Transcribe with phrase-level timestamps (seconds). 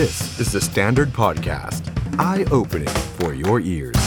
[0.00, 1.82] This is the Standard Podcast.
[2.30, 4.00] Eye-opening for your ears.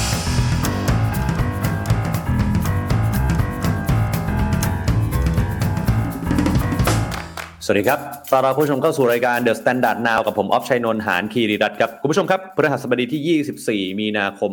[7.66, 8.00] สวัสดีครับ
[8.32, 14.52] ตอนรับผู้ชมเข้าสู่รายการ The Standard Now กับผมออฟชัยนนท์หานคีรีรัตน์ครับ คุณผู้ชมครับพฤหัสบดีที่ 24 มีนาคม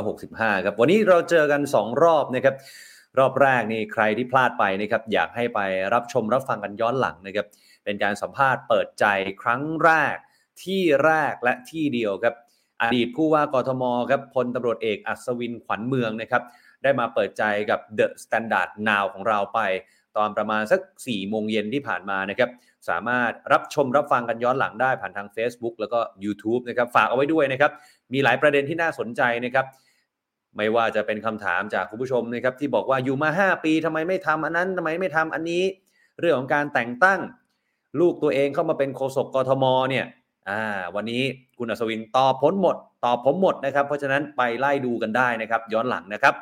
[0.00, 2.54] 2565 ครับ วันนี้เราเจอกัน 2 รอบนะครับ
[3.18, 5.60] รอบแรกนี่ใครที่พลาดไปนะครับ อยากให้ไป
[5.94, 7.46] รับชมรับฟังกันย้อนหลังนะครับ
[7.84, 9.04] เป็นการสัมภาษณ์เปิดใจ
[9.42, 10.16] ครั้งแรก
[10.64, 12.34] ที่แรกและที่เดียวครับ
[12.82, 16.42] อดีตผู้ว่ากทมครับพลตำรวจเอกอัศวินขวัญเมืองนะครับ
[16.82, 19.60] ได้มาเปิดใจกับ The Standard Now ของเราไป
[20.16, 22.50] ตอนประมาณสัก4โมงเย็นที่ผ่านมานะครับ
[22.88, 27.72] สามารถรับชมรับฟังกันย้อนหลังได้ผ่านทาง Facebook แล้วก็ YouTube นะครับ ฝากเอาไว้ด้วยนะครับ
[28.12, 29.66] มีหลายประเด็นที่น่าสนใจนะครับ
[30.56, 35.62] ไม่ว่าจะเป็นคำถามจากคุณผู้ชมนะครับที่บอกว่าอยู่มา 5 ปีทำไมไม่ทำอันนั้นทำไมไม่ทำอันนี้
[36.20, 37.20] เรื่องของการแต่งตั้ง
[38.00, 40.06] ลูกตัวเองเข้ามาเป็นโฆษกกทมเนี่ย
[40.48, 40.62] อ่า
[40.94, 41.22] วันนี้
[41.58, 46.34] คุณอัศวินตอบพ้นหมดตอบผมหมดนะครับ เพราะฉะนั้นไปไล่ดูกันได้นะครับ ย้อนหลังนะครับ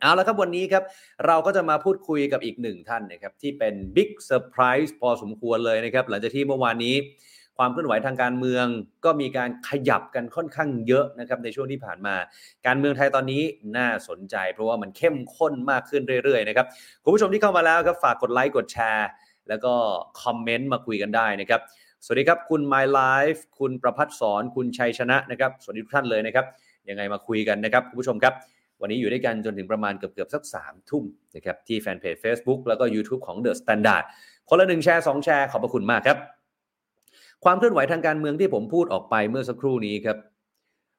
[0.00, 0.82] เอาละครับวันนี้ครับ
[1.26, 6.94] เราก็จะมาพูดคุยกับอีกหนึ่งท่านนะครับที่เป็น big surprise พอสมควรเลยนะครับ หลังจากที่เมื่อวานนี้
[7.58, 8.66] ความเคลื่อนไหวทางการเมือง
[9.04, 12.14] ก็มีการขยับกันค่อนข้างเยอะนะครับในช่วงที่ผ่านมา
[12.66, 13.42] การเมืองไทยตอนนี้
[13.76, 16.66] น่าสนใจ เพราะว่ามันเข้มข้นมากขึ้นเรื่อยๆนะครับ
[17.02, 19.08] คุณผู้ชมที่เข้ามาแล้วครับฝากกดไลค์กดแชร์
[19.48, 19.74] แล้วก็
[20.22, 21.60] คอมเมนต์มาคุยกันได้นะครับ
[22.04, 26.46] สวัสดีครับ คุณ My Life คุณประพัฒสอนคุณชัยชนะนะครับ สวัสดีทุกท่านเลยนะครับ
[26.88, 28.34] ยังไงมาคุยกันนะครับคุณผู้ชมครับ
[28.80, 31.04] วันนี้อยู่ด้วยกันจนถึงประมาณเกือบๆสัก3ามทุ่ม
[31.36, 34.04] นะครับที่แฟนเพจ Facebook แล้วก็ YouTube ของ The Standard
[34.48, 36.18] คนละหนึ่งแชร์สองแชร์ขอบพระคุณมากครับ
[37.44, 40.16] ความเคลื่อนไหวทางการเมืองที่ผมพูดออกไปเมื่อสักครู่นี้ครับ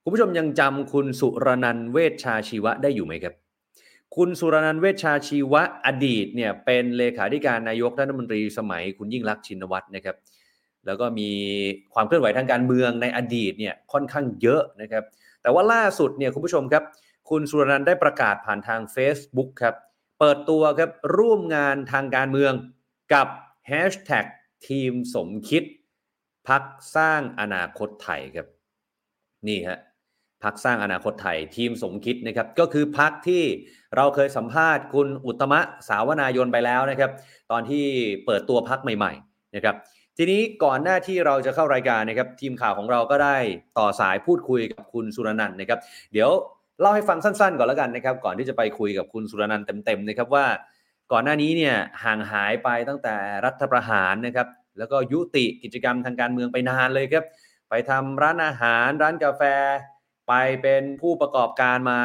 [0.03, 3.33] คุณผู้ชมยังจำคุณสุรนันท์เวชชาชีวะได้อยู่ไหมครับ
[4.15, 10.17] คุณสุรนันท์เวชชาชีวะอดีตเนี่ยเป็นเลขาธิการนายกรัฐมนตรีสมัยคุณยิ่งรักชินวัตรนะครับ
[10.85, 11.29] แล้วก็มี
[11.93, 15.03] ความเคลื่อนไหวทางการเมืองในอดีตเนี่ยค่อนข้างเยอะนะครับ
[15.41, 16.83] แต่ว่าล่าสุดเนี่ยคุณผู้ชมครับ
[17.29, 19.75] คุณสุรนันท์ได้ประกาศผ่านทาง Facebook ครับ
[20.19, 22.53] เปิดตัวครับร่วมงานทางการเมือง
[23.13, 23.27] กับ
[23.69, 24.25] Hashtag
[24.67, 25.63] ทีมสมคิด
[26.47, 26.63] พัก
[26.95, 28.47] สร้างอนาคตไทยครับ
[29.47, 29.79] นี่ฮะ
[30.43, 33.43] พักสร้างอนาคตไทยทีมสมคิดนะครับก็คือพักที่
[33.95, 37.11] เราเคยสัมภาษณ์คุณอุตมะสาวนายนไปแล้วนะครับ
[37.51, 37.85] ตอนที่
[38.25, 39.75] เปิดตัวพักใหม่ ๆ นะครับ
[40.17, 43.37] ทีนี้ก่อนหน้าที่เราจะเข้ารายการนะครับ ทีมข่าวของเราก็ได้
[43.77, 45.79] ต่อสายพูดคุยกับคุณสุรนันท์นะครับ
[46.13, 46.29] เดี๋ยว
[46.81, 50.45] เล่าให้ฟังสั้นๆ ก่อนแล้วกันนะครับ ก่อนที่จะไปคุยกับคุณสุรนันท์เต็มๆนะครับว่า
[51.11, 53.15] ก่อนหน้านี้เนี่ยห่างหายไปตั้งแต่
[53.45, 54.47] รัฐประหารนะครับ
[54.77, 57.25] แล้วก็ยุติกิจกรรมทางการเมืองไปนานเลยครับ
[57.69, 59.41] ไปทำร้านอาหาร ร้านกาแฟ
[60.27, 61.99] ไปเป็นผู้ประกอบการมา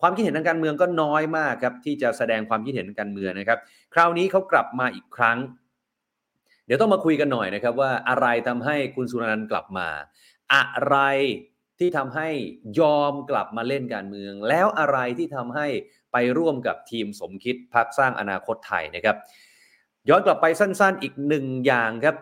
[0.00, 3.58] ความคิดเห็นทางการเมืองก็น้อยมากครับที่จะแสดงความคิดเห็นทางการเมืองนะครับ
[3.94, 5.38] คราวนี้เขากลับมาอีกครั้ง
[6.68, 9.88] เดี๋ยวต้องมาคุยกันหน่อยนะครับว่าอะไรทำให้คุณสุรนันท์กลับมา
[10.54, 10.96] อะไร
[11.78, 12.28] ที่ทำให้
[12.80, 15.66] ยอมกลับมาเล่นการเมือง แล้วอะไรที่ทำให้
[16.12, 19.16] ไปร่วมกับทีมสมคิดพักสร้างอนาคตไทยนะครับ
[20.08, 22.16] ย้อนกลับไปสั้นๆ อีกหนึ่งอย่างครับ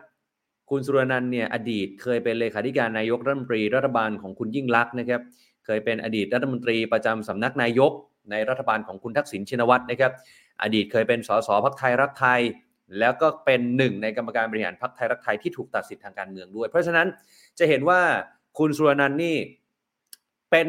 [0.71, 5.21] คุณสุรนันท์เนี่ยอดีตเคยเป็นเลขาธิการนายกรัฐมนตรีรัฐบาลของคุณยิ่งลักษณ์นะครับ
[5.65, 7.93] เคยเป็นอดีตรัฐมนตรีประจำสำนักนายก
[8.31, 10.13] ในรัฐบาลของคุณทักษิณชินวัตรนะครับ
[10.63, 12.41] อดีตเคยเป็นสสพักไทยรักไทย
[12.99, 17.07] แล้วก็เป็นหนึ่งในกรรมการบริหารพักไทยรักไทยที่ถูกตัดสิทธิ์ทางการเมืองด้วย เพราะฉะนั้น
[17.59, 18.01] จะเห็นว่า
[18.59, 19.37] คุณสุรนันท์นี่
[20.51, 20.69] เป็น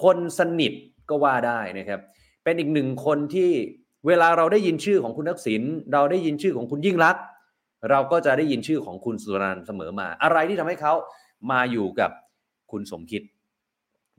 [0.00, 0.72] คนสนิท
[1.10, 2.00] ก็ว่าได้นะครับ
[2.44, 3.50] เป็นอีกหนึ่งคนที่
[4.06, 5.62] เวลาเราได้ยินชื่อของคุณทักษิณ
[5.92, 7.16] เราได้ยินชื่อของคุณยิ่งลัก
[7.90, 10.94] เราก็จะได้ยินชื่อของคุณสุรนันท์เสมอมา อะไรที่ทำให้เขา
[11.50, 12.10] มาอยู่กับ
[12.70, 13.22] คุณสมคิด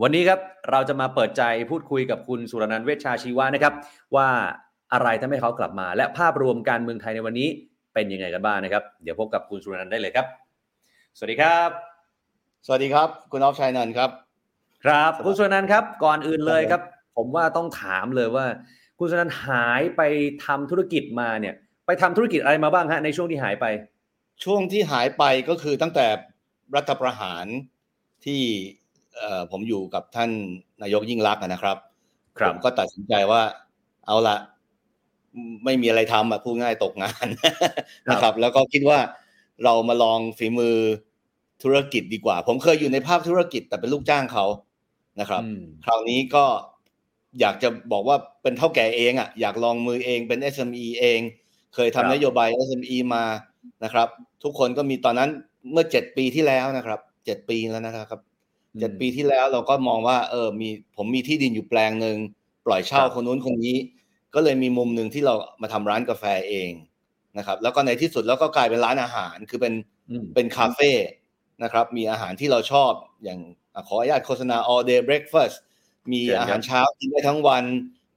[0.02, 0.40] วันนี้ครับ
[0.72, 3.74] เราจะมาเปิดใจพูดคุยกับคุณสุรนันท์เวชชาชีวะนะครับ
[4.16, 4.28] ว่า
[4.94, 7.48] อะไรทำให้เขากลับมา และภาพรวมการเมืองไทยในวันนี้
[7.94, 10.26] เป็นยังไงกันบ้างนะครับ เดี๋ยวพบกับคุณสุรนันท์ได้เลยครับ
[11.18, 11.70] สวัสดีครับ
[12.66, 14.09] สวัสดีครับ คุณออฟชัยนันท์ครับ
[14.86, 16.82] ครับคุณสุรนันท์ครับก่อนอื่นเลยครับ
[17.18, 18.46] ผมว่าต้องถามเลยว่า
[19.00, 20.02] คุณสุรนันท์หายไป
[20.46, 23.66] ทำธุรกิจมาเนี่ย ไปทำธุรกิจอะไรมาบ้างฮะในช่วงที่หายไป
[24.44, 26.06] ช่วงที่หายไปก็คือตั้งแต่
[26.76, 27.46] รัฐประหาร
[28.26, 28.41] ที่
[29.16, 30.29] เอ่อผมอยู่กับท่าน
[30.82, 31.78] นายกยิ่งรักษณ์นะครับ
[32.38, 33.41] ครับผมก็ตัดสินใจว่า
[34.06, 34.38] เอาละ
[35.66, 37.28] ไม่มีอะไรทำอะพูดง่ายตกงาน
[38.12, 39.00] นะครับ แล้วก็คิดว่า
[39.64, 40.76] เรามาลองฝีมือ
[41.64, 44.46] ธุรกิจดีกว่า ผมเคยอยู่ในภาคธุรกิจแต่เป็นลูกจ้างเขา
[45.20, 46.46] นะครับอืมคราวนี้ก็
[47.40, 51.20] อยากจะบอกว่าเป็นเท่าแก่เองอะอยากลองมือเองเป็น SME เอง
[51.76, 53.26] เคยครับทำนโยบาย SME มา
[53.84, 54.08] นะครับ
[54.44, 55.29] ทุกคนก็มีตอนนั้น
[55.72, 58.20] เมื่อเจ็ดปีที่แล้วนะครับเจ็ดปีแล้วนะครับ
[58.79, 62.18] เจ็ดปีที่แล้วเราก็มองว่า เออมีผมมีที่ดินอยู่แปลงหนึ่ง
[62.66, 63.76] ปล่อยเช่าครับคนนู้นคนนี้
[64.35, 66.72] ก็เลยมีมุมหนึ่งที่เรามาทำร้านกาแฟเอง
[67.38, 69.74] นะครับ แล้วก็ในที่สุดแล้วก็กลายเป็นร้านอาหารคือเป็น
[70.09, 70.91] อืมเป็นคาเฟ่
[71.64, 72.91] นะครับ มีอาหารที่เราชอบ
[73.24, 73.40] อย่าง
[73.88, 75.56] ขออนุญาตโฆษณา all day breakfast
[76.12, 77.64] มีอาหารเช้ากินได้ทั้งวัน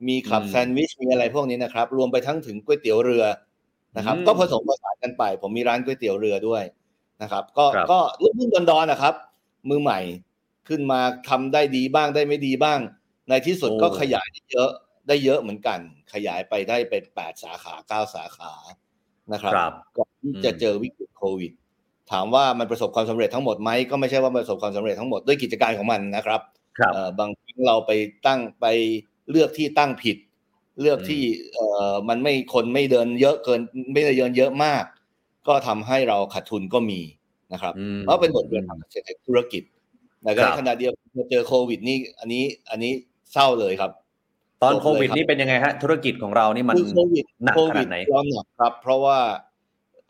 [0.09, 3.25] มีคลับแซนด์วิชมีอะไรพวกนี้นะครับ รวมไปทั้งถึงก๋วยเตี๋ยวเรือ
[3.97, 6.63] นะครับ ก็ผสมผสานกันไป ผมมีร้านก๋วยเตี๋ยวเรือด้วย
[7.23, 9.15] นะครับ ก็ก็รุ่นดอนๆนะครับ
[9.69, 10.01] มือใหม่
[10.69, 12.79] ขึ้นมาทำได้ดีบ้างได้ไม่ดีบ้าง
[13.29, 14.71] ในที่สุดก็ขยายได้เยอะ
[15.09, 15.79] ได้เยอะเหมือนกัน
[16.13, 18.53] ขยายไปได้เป็นแปดสาขาเก้าสาขา
[19.33, 19.53] นะครับ
[19.97, 21.53] ก่อนที่จะเจอวิกฤตโควิด
[22.13, 26.41] ถามว่ามันประสบความสำเร็จทั้งหมดไหมก็ไม่ใช่ว่าประสบความสำเร็จทั้งหมดด้วยกิจการของมันนะครับ
[27.19, 27.91] บางครั้งเราไป
[28.27, 28.67] ตั้งไป
[29.31, 30.17] เลือกที่ตั้งผิด
[30.81, 31.23] เลือกที่
[31.55, 33.61] เอ่อมันไม่คนไม่เดินเยอะเกิน
[33.93, 34.85] ไม่ได้เดินเยอะมาก
[35.49, 37.01] ก็ทำให้เราขาดทุนก็มี
[37.53, 39.63] นะครับเพราะเป็นบทเรียนทางเศรษฐธุรกิจ
[40.23, 42.93] แต่ในขณะเดียวกันเจอโควิดนี่อันนี้อันนี้
[43.33, 43.91] เศร้าเลยครับ
[44.63, 46.77] ตอนโควิดนี่เป็นยังไงฮะ ธุรกิจของเรานี่มัน
[47.45, 49.19] หนักขนาดไหนเราหนักครับ เพราะว่า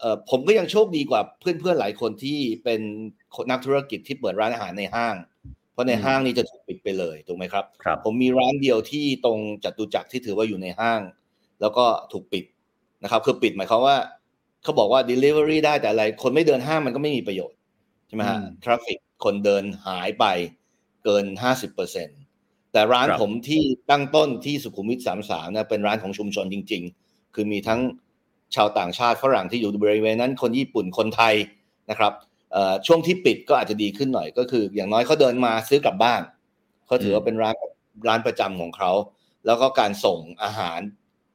[0.00, 2.80] เอ่อผมก็ยังโชคดีกว่าเพื่อนๆหลายคนที่เป็น
[3.50, 5.14] นักธุรกิจที่เปิดร้านอาหารในห้าง
[5.72, 11.00] เพราะในห้างนี่จะถูกปิดไปเลยถูกไหมครับครับผมมีร้านเดียวที่ตรงจัตุจักรที่ถือว่าอยู่ในห้าง
[11.60, 12.44] แล้วก็ถูกปิด
[13.02, 13.96] นะครับ คือปิดหมายความว่า
[14.62, 17.58] เขาบอกว่า delivery ได้แต่อะไร คนไม่เดินห้างมันก็ไม่มีประโยชน์
[18.08, 20.24] ใช่ไหมฮะทราฟิกคนเดินหายไป
[21.04, 22.08] เกินห้าสิบเปอร์เซ็น
[22.76, 27.80] แต่ร้านผมที่ตั้งต้นที่สุขุมวิทสามสามเนี่ยเป็นร้านของชุมชนจริง ๆ คือมีทั้ง
[28.54, 31.34] ชาวต่างชาติฝรั่งที่อยู่บริเวณนั้น คนญี่ปุ่นคนไทย
[31.90, 32.12] นะครับ
[32.86, 36.22] ช่วงที่ปิดก็อาจจะดีขึ้นหน่อยก็คือ อย่างน้อยเขาเดินมาซื้อกลับบ้าน
[36.86, 37.54] เขาถือว่าเป็นร้าน
[38.08, 38.90] ร้านประจำของเขา
[39.46, 40.78] แล้วก็การส่งอาหาร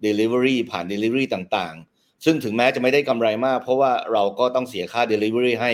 [0.05, 5.71] Delivery ผ่าน Delivery ต่างๆ ซึ่งถึงแม้จะไม่ได้กำไรมาก เพราะว่าเราก็ต้องเสียค่า Delivery ให้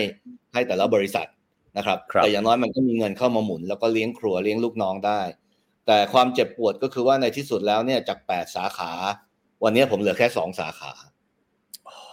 [0.52, 1.28] ให้แต่ละบริษัท
[1.76, 5.20] นะครับรบแต่อย่างน้อยมันก็มีเงินเข้ามาหมุน แล้วก็เลี้ยงครัวเลี้ยงลูกน้องได้
[5.90, 8.92] แต่ความเจ็บปวดก็คือว่าในที่สุดแล้วเนี่ยจากแปดสาขา
[9.64, 10.92] วันนี้ผมเหลือแค่สองสาขา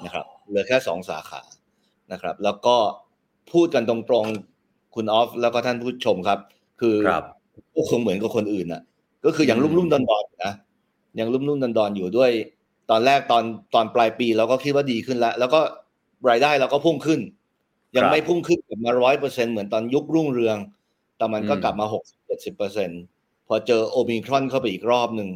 [0.06, 1.42] นะครับ เหลือแค่สองสาขา
[2.12, 2.76] นะครับ แล้วก็
[3.54, 6.40] พูดกันตรงๆคุณออฟแล้วก็ท่านผู้ชมครับ
[6.82, 6.96] คือ
[7.76, 8.82] ก็คงเหมือนกับคนอื่นน่ะ
[9.26, 10.54] ก็คืออย่างรุ่มรุ่มดอนดอนนะ
[11.20, 12.32] ยังรุ่มรุ่มดอนดอนอยู่ด้วย
[12.90, 13.44] ตอนแรกตอน
[13.74, 15.60] ตอนปลายปีเราก็คิดว่าดีขึ้นแล้ว แล้วก็
[16.30, 17.20] รายได้เราก็พุ่งขึ้น
[17.96, 20.58] ยังไม่พุ่งขึ้นกลับมาร้อยเปอร์เซ็นต์เหมือนตอนยุครุ่งเรือง
[21.18, 22.90] แต่มันก็กลับมาหกสิบเจ็ดสิบเปอร์เซ็นต์
[23.48, 25.30] พอเจอโอมิครอนเข้าไปอีกรอบหนึ่ง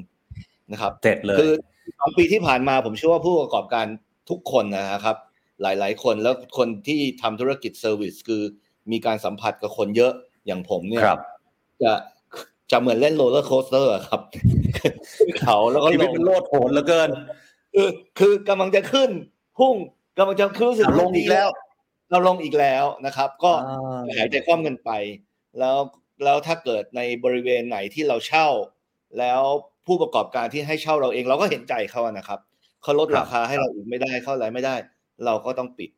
[0.72, 1.54] นะครับเจ๊งเลยคือ
[2.00, 3.86] สองปีที่ผ่านมาผมเชื่อว่าผู้ประกอบการ
[4.30, 5.18] ทุกคนนะครับ
[5.62, 8.42] หลาย ๆ คนแล้วคนที่ทำธุรกิจ service คือ
[8.92, 10.12] มีการสัมผัสกับคนเยอะ
[10.46, 11.04] อย่างผมเนี่ย
[11.84, 11.92] จะ
[12.72, 14.22] จะเหมือนเล่น roller coaster ครับ
[15.42, 17.10] เขาแล้วก็ลงโลดโผนเหลือเกิน
[17.76, 17.90] คือ
[18.20, 19.10] คือกำลังจะขึ้น
[19.58, 19.76] พุ่ง
[20.18, 21.48] กำลังจะขึ้นสึกลงอีกแล้ว
[22.12, 23.52] เราลงอีกแล้วนะครับ ก็
[24.18, 24.90] หายใจคว่ำกันไป
[25.60, 25.78] แล้ว
[26.24, 28.48] แล้วถ้าเกิดในบริเวณไหนที่เราเช่า
[29.20, 29.42] แล้ว
[29.86, 32.40] ผู้ประกอบการที่ให้เช่าเราเองเราก็เห็นใจเขานะครับ
[32.82, 34.76] เขาลดราคาให้เราอีกไม่ได้เข้าอะไรไม่ได้
[35.26, 35.90] เราก็ต้องปิด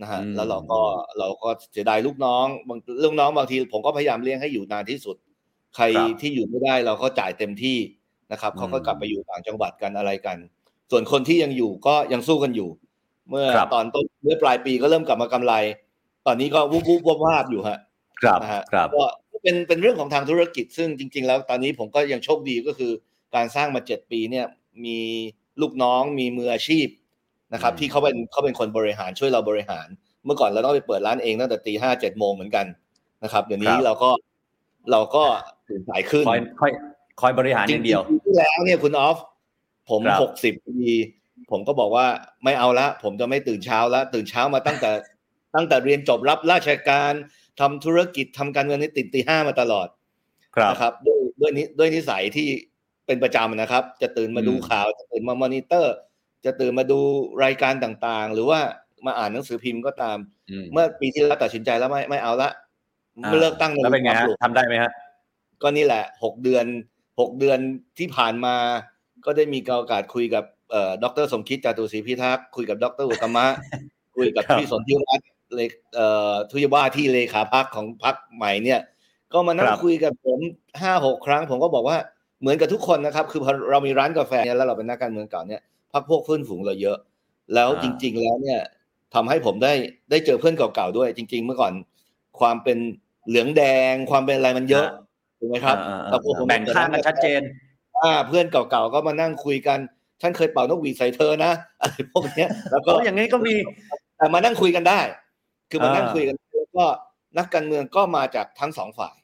[0.00, 0.80] นะฮะแล้วเราก็
[1.18, 5.16] เราก็เสียดายลูกน้องบางลูกน้องบางทีผมก็พยายามเลี้ยงให้อยู่นานที่สุด
[5.76, 5.84] ใคร
[6.20, 7.78] ที่อยู่ไม่ได้เราก็จ่ายเต็มที่
[8.32, 10.36] นะครับเขาก็กลับไปอยู่ต่างจังหวัดกันอะไรกัน
[10.90, 12.68] ส่วนคนที่ยังอยู่ก็ยังสู้กันอยู่
[13.28, 15.54] เมื่อตอนต้นเมื่อปลายปีก็เริ่มกลับมากำไร
[16.26, 17.78] ตอนนี้ก็วุบวุบวาบอยู่ฮะ
[18.22, 18.62] ครับนะฮะ
[18.94, 19.04] ก็
[19.44, 22.92] เป็นเป็นเรื่องของทางธุรกิจ ซึ่งจริง ๆ แล้วตอนนี้ผมก็ยังโชคดีก็คือ
[23.34, 24.46] การสร้างมาเจ็ดปีเนี่ย
[24.84, 24.98] มี
[25.60, 26.86] ลูกน้องมีมืออาชีพ
[27.52, 29.86] นะครับ ที่เขาเป็นเขาเป็นคนบริหารช่วยเราบริหาร
[30.24, 32.66] เมื่อก่อนเราต้องไปเปิดร้านเองตั้งแต่ตีห้าเจ็ดโมงเหมือนกัน
[33.24, 34.10] นะครับ เดี๋ยวนี้เราก็
[34.92, 35.24] เราก็
[35.68, 36.72] ตื่นสายขึ้นคอยคอย
[37.20, 39.18] คอยบริหารอย่างเดียวที่แล้วเนี่ยคุณออฟ
[39.90, 40.90] ผมหกสิบปี
[41.50, 42.06] ผมก็บอกว่า
[42.44, 44.90] ไม่เอาละ ผมจะไม่ตื่นเช้าแล้วตื่นเช้ามาตั้งแต่
[45.54, 47.12] ตั้งแต่เรียนจบรับราชการ
[47.60, 49.88] ทำธุรกิจทำการเงินนี่ติดตีห้ามาตลอด
[50.70, 52.46] นะครับด้วยด้วยนิด้วยนิสัยที่
[53.06, 55.94] เป็นประจำนะครับ จะตื่นมาดูข่าวจะตื่นมามอนิเตอร์
[56.44, 56.98] จะตื่นมาดู
[57.44, 58.60] รายการต่างๆ หรือว่า
[59.06, 60.18] มาอ่านหนังสือพิมพ์ก็ตาม
[60.72, 62.50] เมื่อปีที่แล้วตัดสินใจแล้วไม่ไม่เอาละ
[63.28, 64.90] ไม่เลิกตั้งแล้วเป็นไงฮะทำได้ไหมฮะ
[65.62, 66.66] ก็นี่แหละหกเดือน
[67.20, 67.58] หกเดือน
[67.98, 68.54] ที่ผ่านมา
[69.24, 73.46] ก็ได้มีโอกาสคุยกับเอ่อดรสมคิดจตุศรีพิทักษ์คุยกับดรอุตมะ
[74.16, 75.60] คุยกับพี่สนธิรัตน์ เล
[75.94, 78.80] เอ่อทุยว่าที่เลขาพักของพักใหม่เนี่ย
[79.32, 80.38] ก็มานั่งคุยกับผม
[80.80, 81.96] ห้าหกครั้ง ผมก็บอกว่า
[82.40, 86.98] เหมือนกับทุกคนนะครับ คือพอเรามีร้านกาแฟเนี่ยแล้วเราเป็นนักการเมืองเก่าเนี่ยพักพวกเพื่อนฝูงเราเยอะ
[87.54, 88.60] แล้วจริง ๆ แล้วเนี่ย
[89.14, 89.72] ทำให้ผมได้
[90.10, 91.72] ได้เจอเพื่อนเก่าๆด้วย จริง ๆ เมื่อก่อน
[92.40, 92.78] ความเป็น
[93.28, 94.86] เหลืองแดงความเป็นอะไรมันเยอะ
[95.38, 95.76] ถูกไหมครับ
[96.48, 97.40] แบ่งข้างกันชัดเจน
[97.96, 99.78] อ่า เพื่อนเก่าๆก็มานั่งคุยกัน
[100.22, 103.54] ฉันเคยเป่านกหวีดใส่เธอนะอะไรพวกนี้แล้วก็อย่างนี้ก็มี
[104.16, 105.00] แต่มานั่งคุยกันได้
[105.74, 106.84] คือมานั่งคุยกันแล้วก็
[107.38, 109.16] นักการเมืองก็มาจากทั้งสองฝ่าย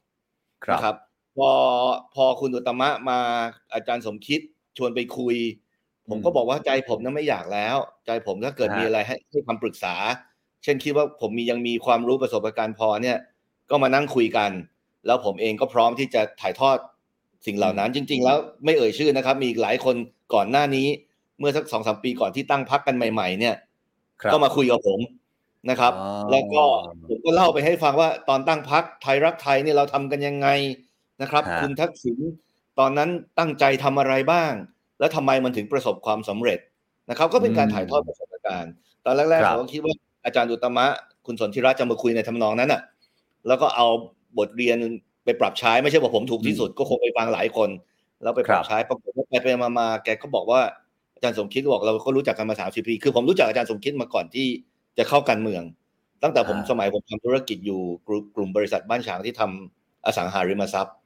[0.73, 0.97] นะครับ
[1.37, 1.51] พอ
[2.15, 3.19] พอคุณอุตมะมา
[3.75, 4.41] อาจารย์สมคิด
[4.77, 5.37] ชวนไปคุย
[6.11, 7.77] ผมก็บอกว่าใจผมนั้นไม่อยากแล้ว
[8.07, 9.95] ใจผมถ้าเกิดมีอะไรให้ให้คำปรึกษา
[10.63, 13.17] เช่นคิดว่าผมมียังมีความรู้ประสบการณ์พอเนี่ย
[13.71, 14.51] ก็มานั่งคุยกัน
[15.07, 16.77] แล้วผมเองก็พร้อมที่จะถ่ายทอด
[17.47, 19.97] สิ่งเหล่านั้นจริง ๆ แล้วไม่เอ่ยชื่อนะครับ มีอีกหลายคน
[20.35, 20.87] ก่อนหน้านี้
[21.39, 23.55] เมื่อสักสองสามปีก่อนที่ตั้งพักกันใหม่ ๆ เนี่ย
[24.23, 25.01] ครับก็มาคุยกับผม
[25.69, 26.63] นะครับอ๋อแล้วก็
[27.09, 30.49] ผมก็เล่าไปให้ฟังว่าตอนตั้งพักไทยรักไทยเนี่ยเราทำกันยังไง
[31.23, 32.19] นะครับฮะคุณทักษิณ
[32.79, 34.53] ตอนนั้นตั้งใจทำอะไรบ้าง
[34.99, 36.59] แล้วทำไมมันถึงประสบความสำเร็จ
[37.11, 38.73] นะครับ ก็เป็นการถ่ายทอดประสบการณ์
[39.05, 40.87] ตอนแรกครัๆบผมก็คิดว่าอาจารย์อุตตมะ
[41.27, 42.81] คุณสนธิรัตน์จะมาคุยในทำนองนั้นอะ
[43.49, 43.87] แล้วก็เอา
[44.39, 44.77] บทเรียน
[45.25, 47.71] ไปปรับใช้ไม่ใช่ว่าผมถูกที่สุดก็คงไปฟังหลายคน
[48.23, 50.61] แล้วไปปรับใช้ปรากฏว่าไปไปมามาแกก็บอกว่า
[51.15, 54.47] อาจารย์สมคิดบอกเราก็รู้จักกันมาสามสิบปี คือผมรู้จักอาจารย์สมคิดมาก่อนที่
[54.99, 55.63] จะเข้าการเมือง
[56.23, 60.97] ตั้งแต่ผมอ่าสมัยผมทำธุรกิจอยู่กลุ่มกลุ่มบริษัทบ้านฉางที่ทำอสังหาริมทรัพย์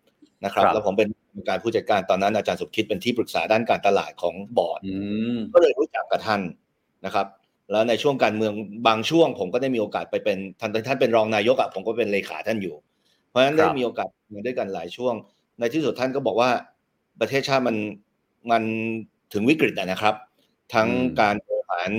[0.45, 4.95] นะครับครับแล้วผมเป็นกรรมการผู้จัดการตอนนั้นอาจารย์สมคิดเป็นที่ปรึกษาด้านการตลาดของบอร์ดอื
[5.37, 6.43] มก็เลยรู้จักกับท่าน
[7.05, 7.26] นะครับ
[7.71, 8.53] แล้วในช่วงการเมือง
[8.87, 12.75] บางช่วง ผมก็ได้มีโอกาสไปเป็นท่านท่านเป็นรองนายกอะผมก็เป็นเลขาท่านอยู่
[13.29, 15.14] เพราะฉะนั้นครัได้บมีโอกาสมาด้วยกันหลายช่วง
[15.61, 16.50] ในที่สุดท่านก็บอกว่า
[17.21, 17.76] ประเทศชาติมัน
[18.50, 18.62] มัน
[19.33, 20.14] ถึงวิกฤตอะนะครับ
[20.75, 20.88] ทั้ง
[21.21, 21.91] การบริหาร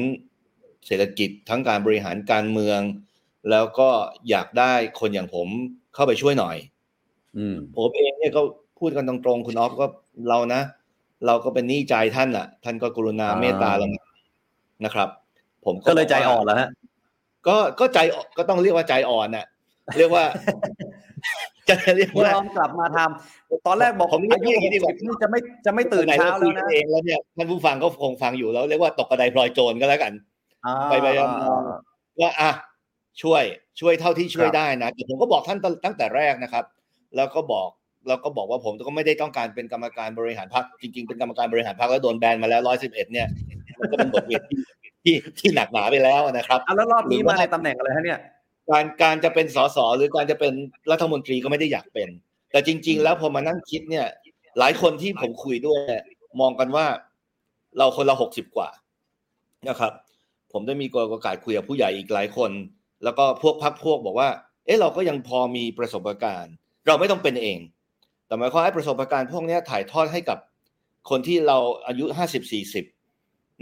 [0.87, 2.81] เศรษฐกิจทั้งการบริหารการเมือง
[3.51, 3.89] แล้วก็
[4.29, 5.47] อยากได้คนอย่างผม
[5.93, 6.57] เข้าไปช่วยหน่อย
[7.37, 8.41] อืมผมเองเนี่ยก็
[8.79, 9.85] พูดกันตรงๆคุณออฟก็
[10.29, 10.61] เรานะ
[11.25, 13.87] เราก็เป็นหนี้ใจท่านอะ ท่านก็กรุณาอ่าเมตตาเรา
[14.85, 15.09] นะครับ
[15.65, 16.69] ผมก็เลยใจบว่าอ่อนแล้วฮะ
[17.47, 19.45] ก็ก็ใจอ่อนก็ต้องเรียกว่าใจอ่อนน่ะ
[19.97, 20.23] เรียกว่า
[21.69, 30.34] จะเรียกว่ายอมกลับมาทำตอนแรกบอกผมเรียกอายุอย่างนี้ดีกว่า60นี่จะไม่จะไม่ตื่นไหเช้าเราแล้คุวยกันะนเองแล้วเนี่ยท่านผู้ฟังก็คงฟังอยู่แล้วเรียกว่าตกกระไดพลอยโจรก็แล้วกันอ่า
[30.89, 31.47] ไปไปมา
[32.21, 32.51] ว่าอะ
[33.21, 33.43] ช่วย
[33.79, 36.65] ช่วยเท่าที่ช่วยครับได้นะแต่ผมก็บอกท่านตั้งตั้งแต่แรกนะครับ
[37.15, 37.69] แล้วก็บอก
[38.07, 43.27] แล้วก็บอกว่าผมก็ไม่ได้ต้องการเป็นกรรมการบริหารพรรคจริง ๆ เป็นกรรมการบริหารพรรคแล้วโดนแบนมาแล้วร้อยสิบเอ็ดเนี่ย
[43.79, 44.59] มันก็เป็นบทเรียนที่
[45.03, 48.19] ที่ที่หนักหนาไปแล้วนะครับอะแล้วรอบนี้หรือมาว่าในตำแหน่งอะไรฮะเนี่ย
[48.69, 50.53] การการจะเป็นสสหรือการจะเป็น
[50.91, 52.09] รัฐมนตรีก็ไม่ได้อยากเป็น
[52.51, 54.07] แต่จริง ๆ แล้วพอมานั่งคิดเนี่ย
[54.59, 56.03] หลายคนที่ผมคุยด้วยเนี่ย
[56.39, 56.85] มองกันว่า
[57.77, 58.69] เราคนละหกสิบกว่า
[59.69, 59.91] นะครับ
[60.55, 62.51] ผมได้มีโอกาสคุยกับผู้ใหญ่อีกหลายคน
[63.03, 64.29] แล้วก็พวกพักพวกบอกว่า
[64.65, 66.53] เอ๊ะเราก็ยังพอมีประสบการณ์
[66.87, 67.59] เราไม่ต้องเป็นเอง
[68.27, 70.37] แต่หมายความว่าไอ้ประสบการณ์พวกเนี้ยถ่ายทอดให้กับ
[71.09, 71.57] คนที่เรา
[71.87, 72.85] อายุห้าสิบสี่สิบ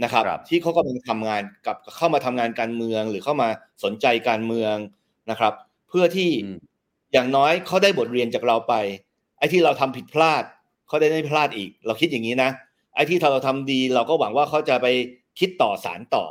[0.02, 3.48] นะครับครับที่เขากำลังทำงานกับเข้ามาทำงานการเมืองหรือเข้ามา
[3.84, 4.74] สนใจการเมือง
[5.30, 5.52] นะครับ
[5.88, 6.58] เพื่อที่อืม
[7.12, 8.74] อย่างน้อยเขาได้บทเรียนจากเราไป
[9.38, 10.44] ไอ้ที่เราทำผิดพลาด
[10.88, 12.50] เขาได้ไม่พลาดอีก เราคิดอย่างนี้นะ
[12.94, 14.86] ไอ้ที่เราทำดีเราก็หวังว่าเขาจะไป
[15.38, 16.24] คิดต่อสารต่อ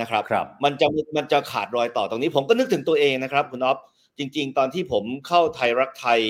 [0.00, 0.86] นะครับครับมันจะ
[1.16, 3.78] มันจะขาดรอยต่อตรงนี้ผมก็นึกถึงตัวเองนะครับ คุณอ๊อฟ
[4.18, 6.20] จริง ๆ ตอนที่ผมเข้าไทยรักไทย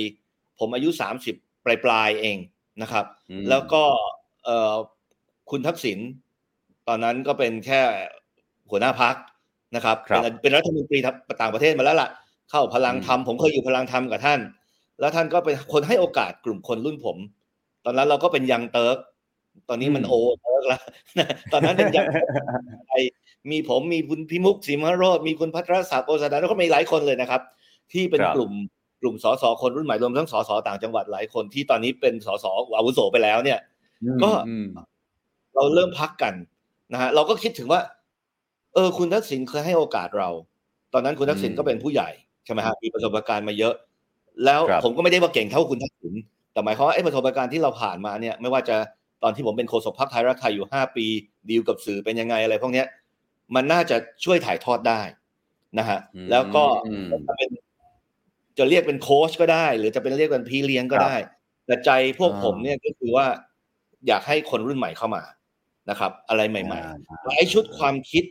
[0.58, 1.34] ผมอายุสามสิบ
[1.64, 2.38] ปลายปลายๆเอง
[2.82, 3.82] นะครับอืมแล้วก็
[4.44, 4.74] เอ่อ
[5.50, 5.98] คุณทักษิณ
[6.88, 7.80] ตอนนั้นก็เป็นแค่
[8.70, 9.14] หัวหน้าพัก
[9.76, 10.98] นะครับครับเป็นเป็นรัฐมนตรี
[11.40, 12.10] ต่างประเทศมาแล้วล่ะ
[12.50, 14.40] เข้าพลังธรรมผมเคยอยู่พลังธรรมกับท่าน
[15.00, 17.16] แล้วท่านก็เป็นคนให้โอกาสกลุ่มคนรุ่นผม
[17.84, 18.98] ตอนนั้นเราก็เป็นยังเติร์ก
[19.68, 20.82] ตอนนี้มันอืมโอเติร์กแล้ว
[21.52, 22.06] ตอนนั้นเป็นยัง
[22.88, 22.94] ไอ
[23.50, 27.40] มีผมมีคุณพิมุกสีมโรดมีคุณพัทรศักดิ์โอสดาแล้วก็มีหลายคนเลยนะครับ
[27.92, 28.52] ที่เป็นครับกลุ่ม
[29.02, 33.58] กลุ่มสสคนรุ่นใหม่รวมทั้งสสต่างจังหวัดหลายคนที่ตอนนี้เป็นสสอาวุโสไปแล้วเนี่ย
[34.22, 34.66] ก็อืม
[35.54, 36.34] เราเริ่มพักกัน
[36.92, 37.80] นะฮะเราก็คิดถึงว่า
[38.74, 40.28] เออ คุณทักษิณเคยให้โอกาสเรา
[40.92, 42.10] ตอนนั้นคุณทักษิณอืมก็เป็นผู้ใหญ่
[42.44, 43.74] ใช่ไหมฮะมีประสบการณ์มาเยอะ
[44.44, 46.14] แล้วครับผมก็ไม่ได้ว่าเก่งเท่าคุณทักษิณ
[46.52, 48.76] แต่หมายความว่าไอ้ประสบการณ์ที่เราผ่านมาเนี่ย ไม่ว่าจะ
[49.22, 51.06] ตอนที่ผมเป็นโฆษกพรรคไทยรักไทยอยู่ห้าปี
[51.48, 52.86] ดีลกับสื่อเป็นยังไงอะไรพวกเนี้ย
[53.54, 55.00] มันน่าจะช่วยถ่ายทอดได้
[55.78, 57.50] นะฮะอืมแล้วก็อืมจะเป็น
[58.58, 61.16] จะเรียกเป็นโค้ชก็ได้ หรือจะเป็นเรียกเป็นพี่เลี้ยงก็ได้
[61.66, 63.26] แต่ใจพวกอ่าผมเนี่ยก็คือว่า
[64.08, 65.22] อยากให้คนรุ่นใหม่เข้ามา
[65.90, 68.24] นะครับ อะไรใหม่อ่าๆและไอ้ชุดความคิด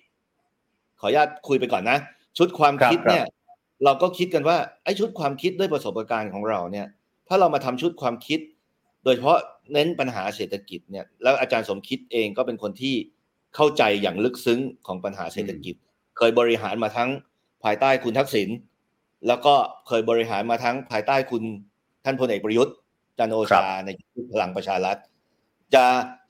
[1.00, 1.98] ขออนุญาตคุยไปก่อนนะ
[2.38, 3.26] ชุดความครับคิดเนี่ย
[3.84, 6.88] เราก็คิดกันว่าไอ้ชุดความคิดด้วยประสบการณ์ของเราเนี่ย
[7.28, 8.40] ถ้าเรามาทำชุดความคิด
[9.04, 9.38] โดยเฉพาะ
[9.74, 12.96] เน้นปัญหาเศรษฐกิจเนี่ยแล้วอาจารย์สมคิดเองก็เป็นคนที่
[13.58, 15.76] เข้าใจอย่างลึกซึ้งของปัญหาเศรษฐกิจ
[16.18, 17.10] เคยบริหารมาทั้ง
[17.64, 18.50] ภายใต้คุณทักษิณ
[19.28, 19.56] แล้วก็
[19.88, 21.44] เคยบริหารมาทั้งภายใต้คุณ
[22.06, 22.76] ท่านพลเอกประยุทธ์
[23.18, 23.90] จันทร์โอชาใน
[24.34, 24.98] พลังประชารัฐ
[25.76, 25.86] จะ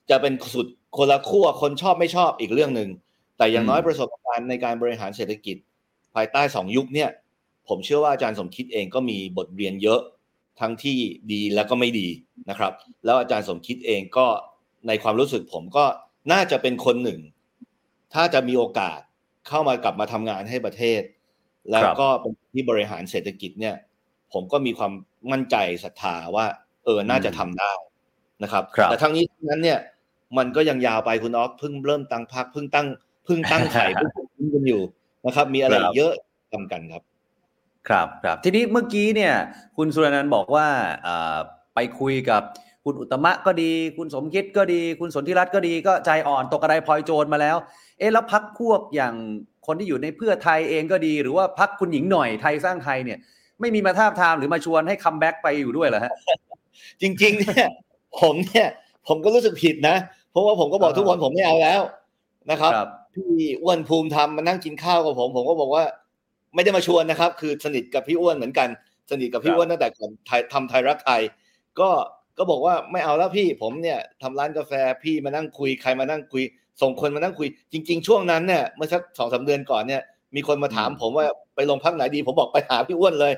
[0.10, 0.68] จะเป็นสุด
[0.98, 2.90] คนละขั้วคนชอบไม่ชอบอีกเรื่องหนึ่ง
[3.38, 5.58] แต่อย่างน้อยอืมประสบการณ์ในการบริหารเศรษฐกิจ
[6.16, 7.10] ภายใต้สองยุคเนี่ย
[7.68, 10.02] ผมเชื่อว่าอาจารย์สมคิดเองก็มีบทเรียนเยอะ
[10.60, 10.98] ทั้งที่
[11.32, 12.08] ดีแล้วก็ไม่ดี
[12.50, 12.74] นะครับ
[13.06, 14.28] แล้วอาจารย์สมคิดเองก็
[14.88, 15.86] ในความรู้สึกผมก็
[16.32, 17.20] น่าจะเป็นคนหนึ่ง
[18.14, 19.00] ถ้าจะมีโอกาส
[19.48, 21.02] เข้ามากลับมาทำงานให้ประเทศ
[21.72, 23.76] แล้วก็เป็นที่บริหารเศรษฐกิจเนี่ย
[24.34, 24.92] ผมก็มีความ
[25.32, 26.46] มั่นใจศรัทธาว่า
[26.86, 27.72] เออน่าจะทำได้
[28.44, 29.80] นะครับครับแต่ทั้งนี้ทั้งนั้นเนี่ย
[30.38, 32.88] มันก็ยังยาวไปคุณออฟเพิ่งเริ่มตั้งพักเพิ่งตั้ง
[33.26, 34.82] เพิ่งตั้งไข่เพิ่งกินกันอยู่
[35.26, 36.14] นะครับ มีอะไรครับเยอะ
[36.54, 37.04] ทำกันครับ
[37.90, 39.34] ครับครับทีนี้เมื่อกี้เนี่ย
[39.78, 40.68] คุณสุรนันท์บอกว่า
[41.04, 41.38] เอ่อ
[41.76, 42.44] ไปคุยกับ
[42.88, 47.58] คุณอุตตมะก็ดี คุณสมคิดก็ดี คุณสนธิรัตน์ก็ดีก็ใจอ่อนตกกระไดพลอยโจนมาแล้ว
[48.00, 49.14] เอ๊ะแล้วพรรคพวกอย่าง
[49.68, 53.20] คนที่อยู่ในเพื่อไทยเองก็ดี หรือว่าพรรคคุณหญิงหน่อยไทยสร้างไทยเนี่ย
[53.60, 56.14] ไม่มีมาทาบทามหรือมาชวนให้ comeback ไปอยู่ด้วยเหรอฮะ
[57.02, 57.68] จริงๆเนี่ย
[58.22, 58.68] ผมเนี่ย
[59.08, 59.96] ผมก็รู้สึกผิดนะ
[60.32, 61.82] เพราะว่าผมก็บอกอ่าทุกคนผมไม่เอาแล้ว
[62.52, 65.84] นะครับครับพี่อ้วนภูมิธรรมมานั่งกินข้าวกับผม ผมก็บอกว่า
[66.56, 68.68] ไม่ได้มาชวนนะครับ คือสนิทกับพี่อ้วนเหมือนกัน
[69.12, 71.22] สนิทกับพี่ครับอ้วนตั้งแต่ก่อนไทยทำไทยรักไทย
[71.80, 71.90] ก็
[72.38, 76.44] ก็บอกว่าไม่เอาแล้วพี่ผมเนี่ยทำร้านกาแฟพี่มานั่งคุยใครมานั่งคุย
[76.82, 80.02] ส่งคนมานั่งคุย จริง ๆ ช่วงนั้นเนี่ยเมื่อสักสองสามเดือนก่อนเนี่ย
[80.36, 81.26] มีคนมาถามผมว่า
[81.56, 83.34] ไปลงพักไหนดี ผมบอกไปหาพี่อ้วนเลย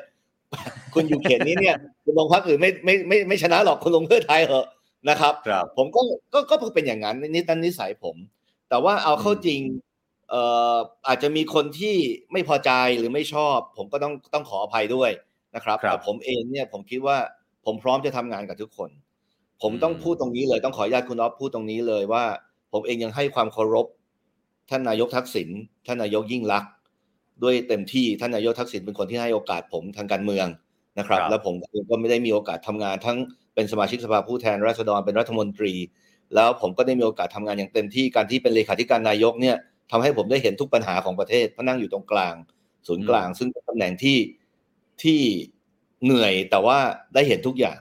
[0.93, 4.67] คุณอยู่เขตนี้เนี่ยคุณลงพักอื่นไม่ไม่ไม่ไม่ชนะหรอกคุณลงเพื่อไทยเหอะ
[5.09, 6.01] นะครับครับผมก็
[6.33, 8.15] ก็ก็เป็นอย่างนั้นนี่นั่นนิสัยผม
[8.69, 9.61] แต่ว่าเอาเข้าอืมจริง
[10.29, 10.41] เอ่
[10.73, 10.75] อ
[11.07, 11.95] อาจจะมีคนที่
[12.31, 15.11] ไม่พอใจหรือไม่ชอบ ผมก็ต้องต้องขออภัยด้วย
[15.55, 17.17] นะครับครับแต่ผมเองเนี่ยผมคิดว่า
[17.69, 18.89] ผมพร้อมจะทำงานกับทุกคน
[19.61, 22.23] ผมอืมต้องพูดตรงนี้เลยต้องขออนุญาตคุณอ๊อฟพูดตรงนี้เลยว่า
[22.73, 23.85] ผมเองยังให้ความเคารพ
[24.69, 25.49] ท่านนายกทักษิณ
[25.87, 26.71] ท่านนายกยิ่งลักษณ์
[27.43, 30.47] ด้วยเต็มที่ท่านนายกทักษิณเป็นคนที่ให้โอกาสผมทางการเมือง
[30.99, 33.17] นะครับครับแล้วผมเองก็ไม่ได้มีโอกาสทำงาน ทั้ง
[33.55, 35.73] เป็นสมาชิกสภาผู้แทนราษฎรเป็นรัฐมนตรี
[36.35, 39.55] แล้วผมก็ได้มีโอกาสทำงานอย่างเต็มที่การที่เป็นเลขาธิการนายกเนี่ย
[39.91, 42.35] ทำให้ผมได้เห็นทุกปัญหาของประเทศเพราะนั่งอยู่ตรงกลาง
[42.87, 44.17] ศูนย์กลาง ซึ่งเป็นตำแหน่งที่
[45.03, 45.21] ที่
[46.05, 46.77] เหนื่อยแต่ว่า
[47.13, 47.77] ได้เห็นทุกอย่าง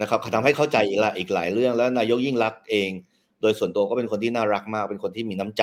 [0.00, 2.90] นะครับทำให้เข้าใจอีกละอีกหลายเรื่องแล้วนายกยิ่งรักษณ์เอง
[3.40, 5.62] โดยส่วนตัวก็เป็นคนที่น่ารักมาก เป็นคนที่มีน้ำใจ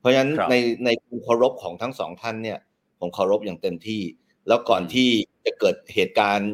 [0.00, 2.58] เพราะฉะนั้นครับในในความเคารพของทั้งสองท่านเนี่ย
[3.00, 4.02] ผมเคารพอย่างเต็มที่
[4.48, 5.08] แล้วก่อนที่
[5.46, 6.52] จะเกิดเหตุการณ์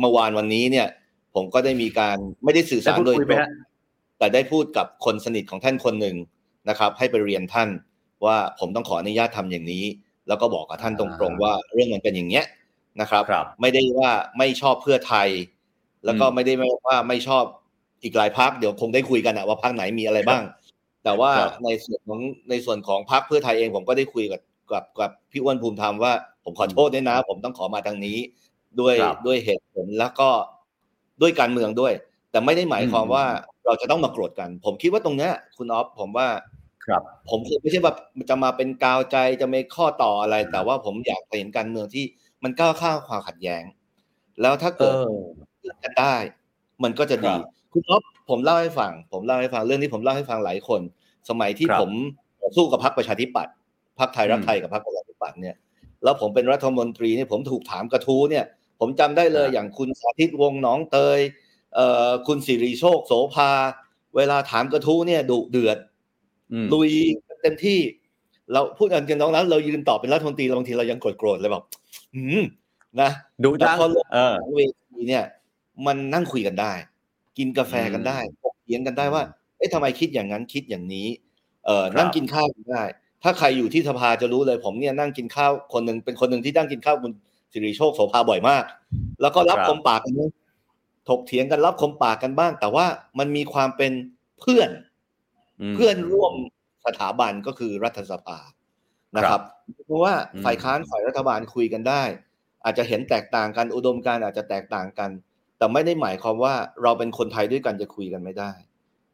[0.00, 0.86] เมื่อวานวันนี้เนี่ย
[1.34, 3.50] ผมก็ได้มีการไม่ได้สื่อได้สารพูดโดยคุยตไหมรงฮะ
[4.18, 6.16] แต่ได้พูดกับคนสนิทของท่านคนหนึ่ง
[6.68, 7.68] นะครับ ให้ไปเรียนท่าน
[8.24, 9.84] ว่าผมต้องขออนุญาตทำอย่างนี้
[10.28, 12.44] แล้วก็บอกกับท่านตรงๆว่าเรื่องมันเป็นอย่างเงี้ย
[13.00, 15.28] นะครับครับไม่ได้ว่าไม่ชอบเพื่อไทย
[16.04, 16.52] แล้วก็อืมไม่ได้
[16.86, 17.44] ว่าไม่ชอบ
[18.02, 20.42] อีกหลายพักเดี๋ยวคงได้คุยกันอะว่าพักไหนมีอะไรบ้าง
[21.04, 24.40] แต่ว่าครับในส่วนของในส่วนของพักเพื่อไทยเองผมก็ได้คุยกับ
[24.72, 26.12] กับกับพี่อ้วนภูมิธรรมว่า
[26.44, 28.18] ผมขอโทษด้วยนะ ผมต้องขอมาทางนี้
[28.80, 30.28] ด้วยครับด้วยเหตุผลแล้วก็
[31.22, 31.92] ด้วยการเมืองด้วย
[32.30, 33.24] แต่ไม่ได้หมายความอืมว่า
[33.66, 36.28] เราจะต้องมาโกรธกัน ผมคิดว่าตรงเนี้ยคุณออฟผมว่า
[36.86, 37.94] ครับ ผมคือไม่ใช่ว่า
[38.30, 42.04] จะมาเป็นกาวใจจะมีข้อต่ออะไร แต่ว่าผมอยากเห็นการเมืองที่
[42.44, 43.62] มันก้าวข้ามความขัดแย้ง
[44.40, 44.96] แล้วถ้าเอเกิดอ
[45.60, 46.14] เลือกกันได้
[46.82, 50.80] มันก็จะดีครับคุณอ๊อฟผมเล่าให้ฟัง ผมเล่าให้ฟังเรื่องนี้ผมเล่าให้ฟังหลายคน
[51.30, 51.92] สมัยที่ครับผม
[52.40, 53.54] ต่อสู้กับพรรคประชาธิปัตย์
[53.98, 55.56] พรรคไทยรักอืมไทยกับพรรคประชาธิปัตย์เนี่ย
[56.04, 58.44] แล้วผมเป็นรัฐมนตรีเนี่ยผมถูกถามกระทู้เนี่ย
[58.80, 61.20] ผมจำได้เลยครับอย่างคุณสาธิตวงศ์หนองเตย
[61.74, 63.50] เอ่อคุณสิริโชคโสภา
[64.16, 65.78] เวลาถามกระทู้เนี่ยดุเดือด
[66.52, 66.90] อืมลุย
[67.42, 67.78] เต็มที่
[68.52, 71.64] เราพูดกันกันตรงนั้น เรายืนตอบเป็นรัฐมนตรีบางทีเรายังโกรธๆเลยแบบ
[72.14, 72.42] อืม
[73.00, 73.10] นะ
[73.44, 74.60] ดูจังแต่พอลงเออของเว
[74.92, 75.24] ทีเนี่ย
[75.86, 76.72] มันนั่งคุยกันได้
[77.38, 79.22] กินกาแฟกันได้ถกเถียงกันได้ว่า
[79.58, 81.06] เอ๊ะทำไมคิดอย่างนั้นคิดอย่างนี้
[81.64, 82.82] เอ่อครับนั่งกินข้าวกันได้
[83.22, 87.12] ถ้าใครอยู่ที่สภาจะรู้เลยผมเนี่ยนั่งกินข้าวคนหนึ่งเป็นคนหนึ่งที่นั่งกินข้าวคุณ
[87.52, 88.64] สิริโชคโสภาบ่อยมาก
[89.20, 90.30] แล้วก็รับครับคมปากกันนะ
[91.08, 92.86] ถกเถียงกันรับคมปากกันบ้าง แต่ว่า
[93.18, 93.92] มันมีความเป็น
[94.40, 94.70] เพื่อน
[95.72, 96.32] มเพื่อนร่วม
[96.86, 98.38] สถาบันก็คือรัฐสภา
[99.16, 99.42] นะครับ
[99.86, 102.02] เพราะว่าอืมฝ่ายค้านฝ่ายรัฐบาลคุยกันได้
[102.64, 105.10] อาจจะเห็นแตกต่างกันอุดมการณ์อาจจะแตกต่างกัน
[105.58, 108.50] แต่ไม่ได้หมายความว่าเราเป็นคนไทยด้วยกันจะคุยกันไม่ได้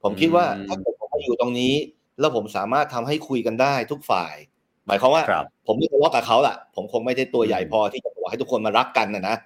[0.03, 1.75] ผมคิดว่าอืมถ้าเกิดผมมาอยู่ตรงนี้
[2.21, 4.35] แล้วผมสามารถทำให้คุยกันได้ทุกฝ่าย
[4.87, 9.37] หมายความว่าครับผมไม่ทะเลาะกับเขาล่ะ ผมคงไม่ได้ตัวใหญ่อืมพอที่จะบอกให้ทุกคนมารักกันนะนะ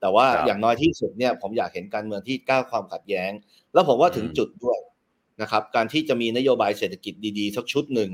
[0.00, 3.30] แต่ว่าครับอย่างน้อยที่สุดเนี่ยผมอยากเห็นการเมืองที่ก้าวความขัดแย้ง
[3.72, 4.78] แล้วผมว่าถึงอืมจุดด้วย
[5.42, 8.10] นะครับการที่จะมีนโยบายเศรษฐกิจดีๆสักชุดหนึ่ง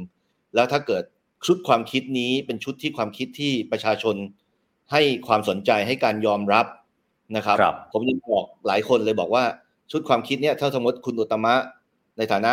[0.55, 1.03] แล้วถ้าเกิด
[1.47, 4.17] ชุดความคิดนี้เป็นชุดที่ความคิดที่ประชาชน
[4.93, 6.67] ให้ความสนใจให้การยอมรับ
[7.37, 9.45] นะครับครับผมยังบอกหลายคนเลยบอกว่า
[9.93, 11.55] ชุดความคิดเนี่ยถ้าสมมติคุณอุตตมะ
[12.19, 12.53] ในฐานะ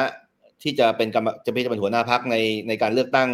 [0.63, 2.35] ที่จะเป็นกรรมจะเป็นหัวหน้าพักใน
[2.67, 3.29] ในการเลือกตั้ง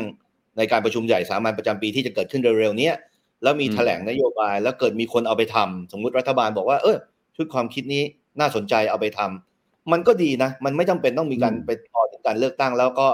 [0.57, 2.95] ในการประชุมใหญ่สามัญประจำปีที่จะเกิดขึ้นเร็วๆเนี้ย
[3.43, 6.97] แล้วมีอืมแถลงนโยบายแล้วเกิดมีคนเอาไปทำสมมุติรัฐบาลบอกว่าเออ
[7.35, 8.03] ชุดความคิดนี้
[8.39, 9.52] น่าสนใจเอาไปทำ
[9.91, 13.07] มันก็ดีนะ มันไม่จำเป็นต้องมีการอืมไปต่อถึงการเลือกตั้ง แล้วก็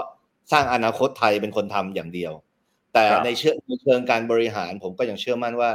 [0.52, 2.32] สร้างอนาคตไทยเป็นคนทำอย่างเดียว
[2.94, 5.70] แต่ครับในเชิงในเชิงการบริหาร ผมก็ยังเชื่อมั่นว่า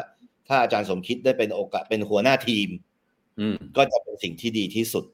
[0.48, 2.70] ถ้าอาจารย์สมคิดได้เป็นโอกาสเป็นหัวหน้าทีม
[3.40, 5.06] อืมก็จะเป็นสิ่งที่ดีที่สุด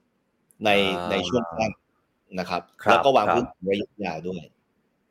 [0.66, 1.72] ในอ่าในช่วงสั้น
[2.40, 4.44] นะครับครับแล้วก็วางครับพื้นฐานระยะยาวด้วย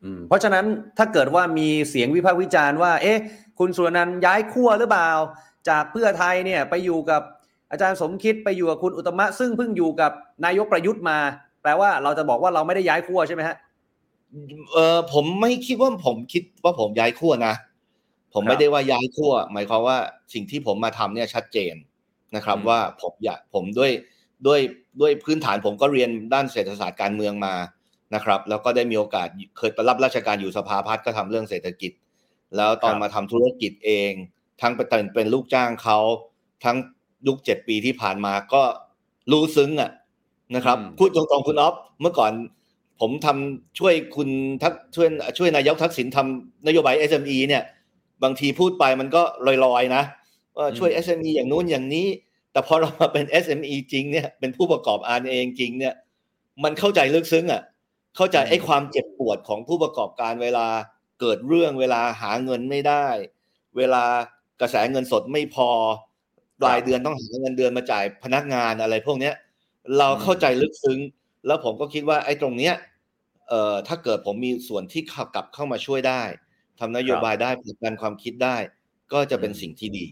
[0.04, 0.64] อืมเพราะฉะนั้น
[0.98, 3.18] ถ้าเกิดว่ามีเสียงวิพากษ์วิจารณ์ว่า เอ๊ะ
[3.58, 5.10] คุณสุรนันท์ย้ายขั้วหรือเปล่า
[5.68, 7.22] จากเพื่อไทยเนี่ยไปอยู่กับ
[7.70, 10.12] อาจารย์สมคิดไปอยู่กับคุณอุตตมะซึ่งเพิ่งอยู่กับ
[10.44, 11.18] นายกประยุทธ์มา
[11.62, 13.56] แปลว่าเราจะบอกว่าเราไม่ได้ย้ายขั้วใช่ไหมฮะ
[14.72, 17.54] เออผมไม่คิดว่าผมคิดว่าผมย้ายขั้วนะ
[18.34, 19.98] ผมครับไม่ได้ว่าย้ายขั้วหมายความว่า
[20.34, 21.74] สิ่งที่ผมมาทำเนี่ยชัดเจน
[22.36, 23.90] นะครับอืมว่าผมอยากผมด้วย
[24.46, 24.60] ด้วย
[25.00, 27.54] ด้วยพื้นฐานผมก็เรียนด้านเศรษฐศาสตร์การเมืองมา
[28.14, 29.28] นะครับ แล้วก็ได้มีโอกาส
[29.58, 31.92] เคยไปรับราชการอยู่สภาพัฒน์ก็ทำเรื่องเศรษฐกิจ
[32.56, 34.12] แล้วตอนมาทำธุรกิจเอง
[34.60, 35.98] ทั้งเป็นเป็นลูกจ้างเขา
[36.64, 36.76] ทั้ง
[37.26, 38.62] ยุคเจ็ดปีที่ผ่านมาก็
[39.32, 39.90] รู้ซึ้งอะ
[40.56, 42.32] นะครับอืมพูดตรงๆคุณอ๊อฟเมื่อก่อน
[43.00, 44.28] ผมทำช่วยคุณ
[44.62, 47.62] ทักช่วยช่วยนายกทักษิณทำนโยบาย SME เนี่ย
[48.22, 49.22] บางทีพูดไปมันก็
[49.64, 50.02] ลอยๆนะ
[50.56, 52.06] ว่าช่วย SME อย่างนู้นอย่างนี้
[52.52, 55.94] แต่พอเรามาเป็น SME จริงเนี่ยเป็นผู้ประกอบการเองจริงเนี่ย
[56.64, 57.62] มันเข้าใจลึกซึ้งอะ
[58.16, 60.66] เข้าใจไอ้ความเจ็บปวดของผู้ประกอบการเวลา
[61.20, 63.06] เกิดเรื่องเวลาหาเงินไม่ได้
[63.76, 64.04] เวลา
[64.60, 65.70] กระแสเงินสดไม่พอ
[66.66, 69.34] รายเดือนต้องหาเงินเดือนมาจ่ายพนักงานอะไรพวกเนี้ย
[69.98, 70.98] เราเข้าใจลึกซึ้ง
[71.46, 72.74] แล้วผมก็คิดว่าไอ้ตรงเนี้ย
[73.48, 76.22] เอ่อถ้าเกิดผมมีส่วนที่ขับกลับเข้ามาช่วยได้
[76.78, 78.56] ทำนโยบายได้ผลักดันความคิดได้
[79.12, 80.04] ก็จะเป็นสิ่งที่ดี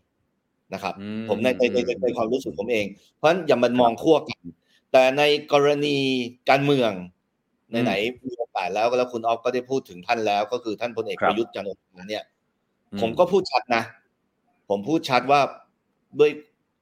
[0.74, 4.42] นะครับอืมผมในในในอืมในความรู้สึกผมเอง เพราะฉะนั้นอย่ามันมองขั้วกัน
[4.92, 5.96] แต่ในกรณี
[6.50, 6.92] การเมือง
[7.84, 12.24] ไหนๆมีโอกาสแล้วก็แล้วคุณออฟก็ได้พูดถึงท่านแล้ว ก็คือท่านพลเอกครับประยุทธ์จันทร์โอชาเนี่ย
[12.92, 13.82] อืผมก็พูดชัดนะ
[14.68, 15.40] ผมพูดชัดว่า
[16.18, 16.30] ด้วย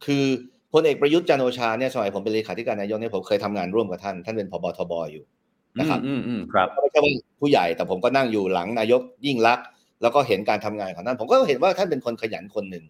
[0.06, 0.24] คือ
[0.72, 5.24] พลเอกประยุทธ์จันทร์โอชาเนี่ยสมัยผมเป็นเลขาธิการนายกเนี่ยผมเคยทำงานร่วมกับท่านท่านเป็นพบทบอยู่
[5.78, 9.66] นะครับอืมอืมครับไม่ใช่ว่าผู้ใหญ่แต่ผมก็นั่งอยู่หลังนายกยิ่งรักษณ์
[10.02, 12.84] แล้วก็เห็นการทำงานของท่านผมก็เห็นว่าท่านเป็นคนขยันคนหนึ่ง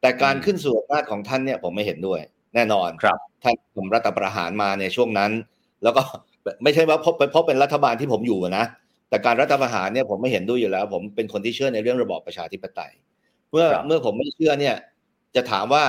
[0.00, 2.20] แต่การอืมขึ้นสู่อำนาจของท่านเนี่ยผมไม่เห็นด้วย
[2.54, 5.30] แน่นอนครับท่านผมรัฐประหารมาในช่วงนั้น
[5.82, 6.02] แล้วก็
[6.62, 8.64] ไม่ใช่ว่าเพราะเพราะเป็นรัฐบาลที่ผมอยู่นะ
[9.08, 12.92] แต่การรัฐประหารเนี่ยผมไม่เห็นด้วยอยู่แล้ว ผมเป็นคนที่เชื่อในเรื่องระบอบประชาธิปไตย
[13.50, 14.76] เมื่อครับเมื่อผมไม่เชื่อเนี่ย
[15.36, 15.84] จะถามว่า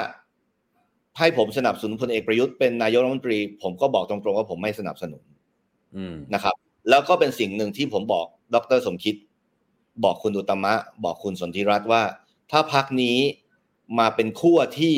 [1.18, 5.22] ให้ผมสนับสนุนพลเอกประยุทธ์เป็นนายกรัฐมนตรี ผมก็บอกตรงๆว่าผมไม่สนับสนุน
[5.96, 6.56] อืมนะครับ
[6.90, 9.16] แล้วก็เป็นสิ่งหนึ่งที่ผมบอกดรสมคิด
[10.04, 10.74] บอกคุณอุตตมะ
[11.06, 12.04] บอกคุณสนธิรัตน์ว่า
[12.52, 13.18] ถ้าพักนี้
[14.00, 14.96] มาเป็นขั้วที่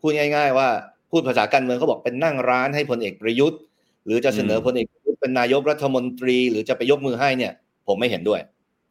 [0.00, 0.68] พูดง่าย ๆ ว่า
[1.10, 3.60] พูดภาษาการเมืองเขาบอกเป็นนั่งร้านให้พลเอกประยุทธ์
[4.04, 7.52] หรือจะเสนออืมพลเอกประยุทธ์เป็นนายกรัฐมนตรี หรือจะไปยกมือให้เนี่ย
[7.86, 8.40] ผมไม่เห็นด้วย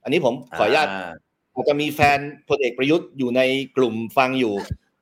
[0.04, 0.88] อันนี้ผมขออนุญาต
[1.54, 3.42] อาจจะมีแฟนพลเอกประยุทธ์อยู่ใน
[3.78, 4.54] กลุ่มฟังอยู่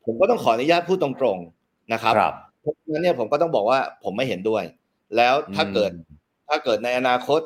[0.05, 4.63] ผมก็ต้องขออนุญาตพูดตรงๆนะครับครับเพราะฉะนั้นเนี่ยผมก็ต้องบอกว่าผมไม่เห็นด้วย
[5.15, 5.91] แล้วถ้าเกิด
[6.47, 7.41] ถ้าเกิดในอนาคต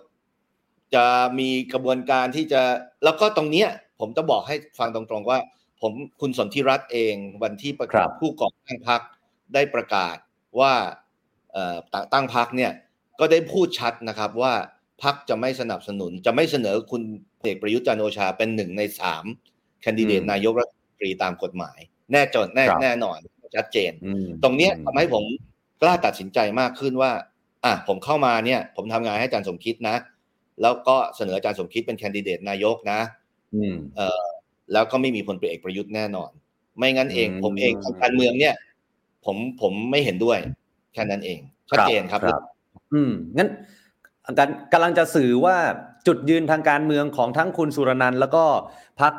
[0.95, 1.05] จะ
[1.39, 2.61] มีกระบวนการที่จะ
[3.03, 5.37] แล้วก็ตรงเนี้ย ผมจะบอกให้ฟังตรงๆว่า
[5.81, 9.01] ผมคุณสนธิรัตน์เองวันที่ประครักาศบผู้ก่อตั้งพัก
[9.53, 10.15] ได้ประกาศ
[10.59, 10.73] ว่า
[11.51, 12.71] เอ่อตั้งตั้งพักเนี่ย
[13.19, 14.53] ก็ได้พูดชัดนะครับว่า
[15.03, 17.03] พักจะไม่สนับสนุนจะไม่เสนอคุณ
[17.43, 19.25] เอกประยุทธ์จันทร์โอชาเป็นหนึ่งในสาม
[19.81, 21.77] แคนดิเดตอืมนายกรัฐมนตรีตามกฎหมาย
[22.11, 23.19] แน่จนแน่ครับแน่นอน
[23.55, 25.23] ชัดเจนอืมตรงเนี้ยอืมทำให้ผม
[25.81, 27.11] กล้าตัดสินใจมากขึ้นว่า
[27.65, 29.95] อะผมเข้ามาเนี่ย ผมทำงานให้อาจารย์สมคิดนะ
[30.61, 32.99] แล้วก็เสนออาจารย์สมคิดเป็นแคนดิเดตนายกนะ
[33.55, 34.23] อืมเอ่อ
[34.73, 36.31] แล้วก็ไม่มีพลเอกประยุทธ์แน่นอน
[36.77, 38.55] ไม่งั้นเองอืมผมเองทางการเมืองเนี่ย
[39.25, 40.39] ผมผมไม่เห็นด้วย
[40.93, 42.41] แค่นั้นเองชัดเจนครับครับ
[42.93, 43.49] อืมงั้น
[44.37, 45.57] การกำลังจะสื่อว่า
[46.07, 48.43] จุดยืนทางการเมืองของทั้งคุณสุรนันท์แล้วก็
[49.01, 49.13] พัก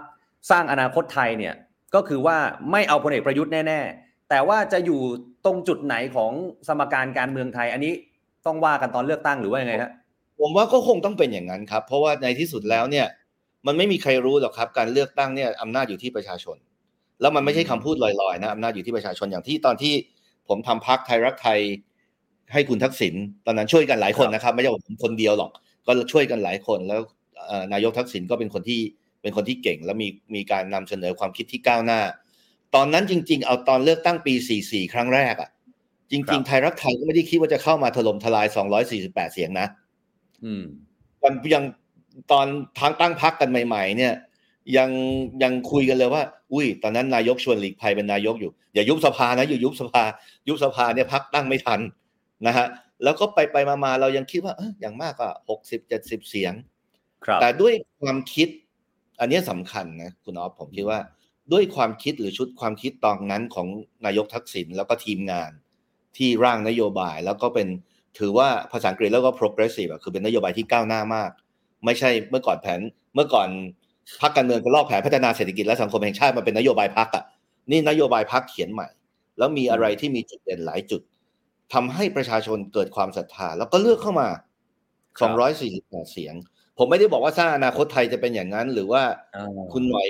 [0.51, 1.55] สร้างอนาคตไทยเนี่ย
[1.94, 2.37] ก็คือว่า
[2.70, 5.01] ไม่เอาพลเอกประยุทธ์แน่ ๆ แต่ว่าจะอยู่
[5.44, 6.33] ตรงจุดไหนของ
[6.68, 7.92] สมการการเมืองไทย อันนี้
[8.47, 9.90] ต้องว่ากันตอนเลือกตั้งหรือว่ายังไงฮะ
[10.40, 13.07] ผมว่าก็คงต้องเป็นอย่างนั้นครับ เพราะว่าในที่สุดแล้วเนี่ย
[13.66, 16.57] มันไม่มีใครรู้หรอกครับ การเลือกตั้งเนี่ยอำนาจอยู่ที่ประชาชน
[17.20, 19.94] แล้วมันไม่ใช่คำพูดลอยๆนะอำนาจอยู่ที่ประชาชนอย่างที่ตอนที่
[20.49, 21.59] ผมทำพักไทยรักไทย
[22.53, 23.14] ให้คุณทักษิณ
[23.47, 25.51] ตอนนั้นช่วยกันหลายคนนะครับ ไม่ใช่ผมคนเดียวหรอก
[25.87, 27.01] ก็ช่วยกันหลายคนแล้ว
[27.47, 28.81] เอ่อนายกทักษิณก็เป็นคนที่
[29.23, 32.01] เป็นคนที่เก่ง แล้วมีมีการนำเสนอความคิดที่ก้าวหน้า
[32.75, 35.51] ตอนนั้นจริง ๆ เอาตอนเลือกตั้งปี 44 ครั้งแรกอะ
[36.11, 38.47] จครัริงบๆไทยรักไทยก็ไม่ได้คิดว่าจะเข้ามาถล่มทลาย
[38.90, 39.66] 248 เสียงนะ
[40.44, 40.62] อืม
[41.23, 41.64] ตอนยัง
[42.33, 42.47] ตอน
[42.79, 44.14] ทางตั้งพักกันใหม่ ๆ เนี่ย
[44.77, 44.90] ยัง
[45.42, 50.05] ยังคุยกันเลยว่า อุ้ย ตอนนั้นนายกชวนหลีกภัยเป็นนายกอยู่อย่ายุบสภานะอยู่ยุบสภา
[50.49, 51.81] ยุบสภาเนี่ยพักตั้งไม่ทัน
[52.47, 52.66] นะฮะ
[53.05, 56.53] แล้วก็ไปไปมามาเรายังคิดว่าเอยอย่างมากก็หกสิบเจ็ดสิบเสียง
[57.25, 58.49] ครับแต่ด้วยความคิด
[59.21, 61.01] อันเนี้ยสำคัญนะคุณออฟผมคิดว่า
[61.53, 63.69] ด้วยความคิดหรือชุดความคิดตอนนั้นของ
[64.07, 65.51] นายกทักษิณแล้วก็ทีมงาน
[66.17, 67.69] ที่ร่างนโยบายแล้วก็เป็น
[68.19, 71.31] ถือว่าภาษาอังกฤษแล้วก็ progressive อะคือเป็นนโยบายที่ก้าวหน้ามาก
[71.85, 72.81] ไม่ใช่เมื่อก่อนแผน
[73.14, 73.49] เมื่อก่อน
[74.21, 77.25] พรรคการเมืองก็ลอกแผนพัฒนาเศรษฐกิจและสังคมแห่งชาติมาเป็นนโยบายพรรคอะ
[77.71, 78.88] นี่นโยบายพรรคเขียนใหม่
[79.38, 81.03] แล้วมีอะไรที่มีจุดเด่นหลายจุด
[81.72, 84.29] ทำให้ประชาชนเกิดความศรัทธาแล้วก็เลือกเข้ามา
[85.20, 86.35] ครับ248 เสียง
[86.79, 89.03] ผมไม่ได้บอกว่าสร้างอนาคตไทยจะเป็นอย่างนั้น หรือว่า
[89.35, 90.09] อ่าคุณหน่อย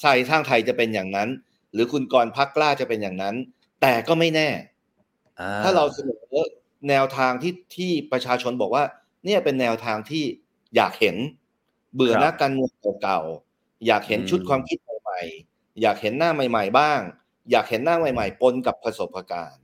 [0.00, 1.28] ไทยสร้างไทยจะเป็นอย่างนั้น
[1.72, 3.34] หรือคุณกรณ์พักกล้าจะเป็นอย่างนั้น
[3.80, 4.48] แต่ก็ไม่แน่
[5.38, 6.22] อ่ถ้าเราเสนอ
[6.88, 8.84] แนวทางที่ที่ประชาชนบอกว่า
[9.24, 10.24] เนี่ยเป็นแนวทางที่
[10.76, 11.16] อยากเห็น
[11.94, 12.70] เบื่อนักการเมือง
[13.02, 17.00] เก่าๆอยากเห็นชุดความคิดใหม่ม่ๆอยากเห็นหน้าใหม่ ๆ บ้าง
[17.50, 19.63] อยากเห็นหน้าใหม่ ๆ ปนกับประสบการณ์อ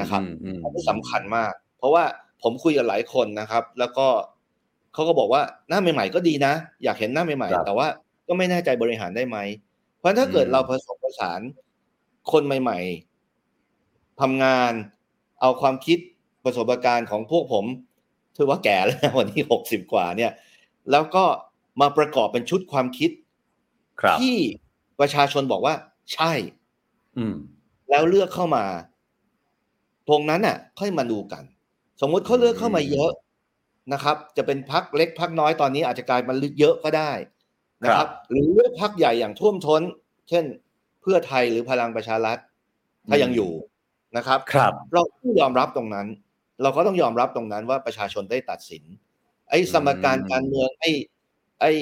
[0.00, 2.04] นะครับอืมอืมอันนี้สำคัญมาก เพราะว่า
[2.42, 4.06] ผมคุยกับหลายคนนะครับ แล้วก็
[4.92, 6.52] เขาก็บอกว่าหน้าใหม่ ๆ ก็ดีนะ
[6.84, 7.86] อยากเห็นหน้าใหม่ ๆ แต่ว่า
[8.28, 9.38] ก็ไม่แน่ใจบริหารได้ไหม
[9.98, 11.40] เพราะถ้าเกิดเราผสมผสาน
[12.32, 12.78] คนใหม่
[13.50, 14.72] ๆทำงาน
[15.40, 15.98] เอาความคิด
[16.44, 17.64] ประสบการณ์ของพวกผม
[18.36, 20.32] ถือว่าแก่แล้วนะวันนี้หกสิบกว่าเนี่ย
[20.90, 21.24] แล้วก็
[21.80, 23.10] มาประกอบเป็นชุดความคิด
[24.00, 24.36] ครับที่
[25.00, 25.74] ประชาชนบอกว่า
[26.14, 26.32] ใช่
[27.18, 27.34] อืม
[27.90, 28.64] แล้วเลือกเข้ามา
[30.10, 31.42] ตรงนั้นน่ะ ค่อยมาดูกัน
[32.00, 33.10] สมมุติเขาเลือกเข้ามาเยอะ
[33.92, 37.12] นะครับ จะเป็นพักเล็กพักน้อยตอนนี้อาจจะกลายมาเยอะก็ได้
[37.84, 39.82] นะคครัรับบหรือเลือกพักใหญ่อย่างท่วมท้น
[40.28, 40.44] เช่น
[41.00, 42.38] เพื่อไทยหรือพลังประชารัฐ
[43.08, 43.52] ถ้ายังอยู่
[44.16, 46.06] นะครับครับเราต้องยอมรับตรงนั้น
[46.62, 48.84] เราก็ต้องยอมรับตรงนั้นว่าประชาชนได้ตัดสิน
[49.50, 50.90] ไอ้สมการการเมืองไอ้
[51.60, 51.72] ไอ้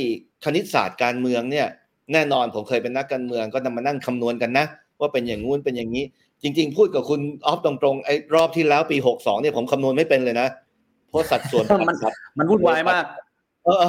[0.44, 1.66] คณิตศาสตร์การเมืองเนี่ย
[2.12, 4.66] แน่นอนผมเคยเป็นนักการเมืองก็นำมานั่งคำนวณกันนะ
[5.00, 6.04] ว่าเป็นอย่างงู้นเป็นอย่างนี้
[6.42, 10.48] จริง ๆ พูดกับคุณออฟตรงๆไอ้รอบที่แล้วปีหกสองเนี่ยผมคำนวณไม่เป็นเลยนะ
[11.08, 11.96] เพราะสัดส่วนมัน
[12.38, 13.04] มันวุ่นวายมาก
[13.64, 13.84] เออ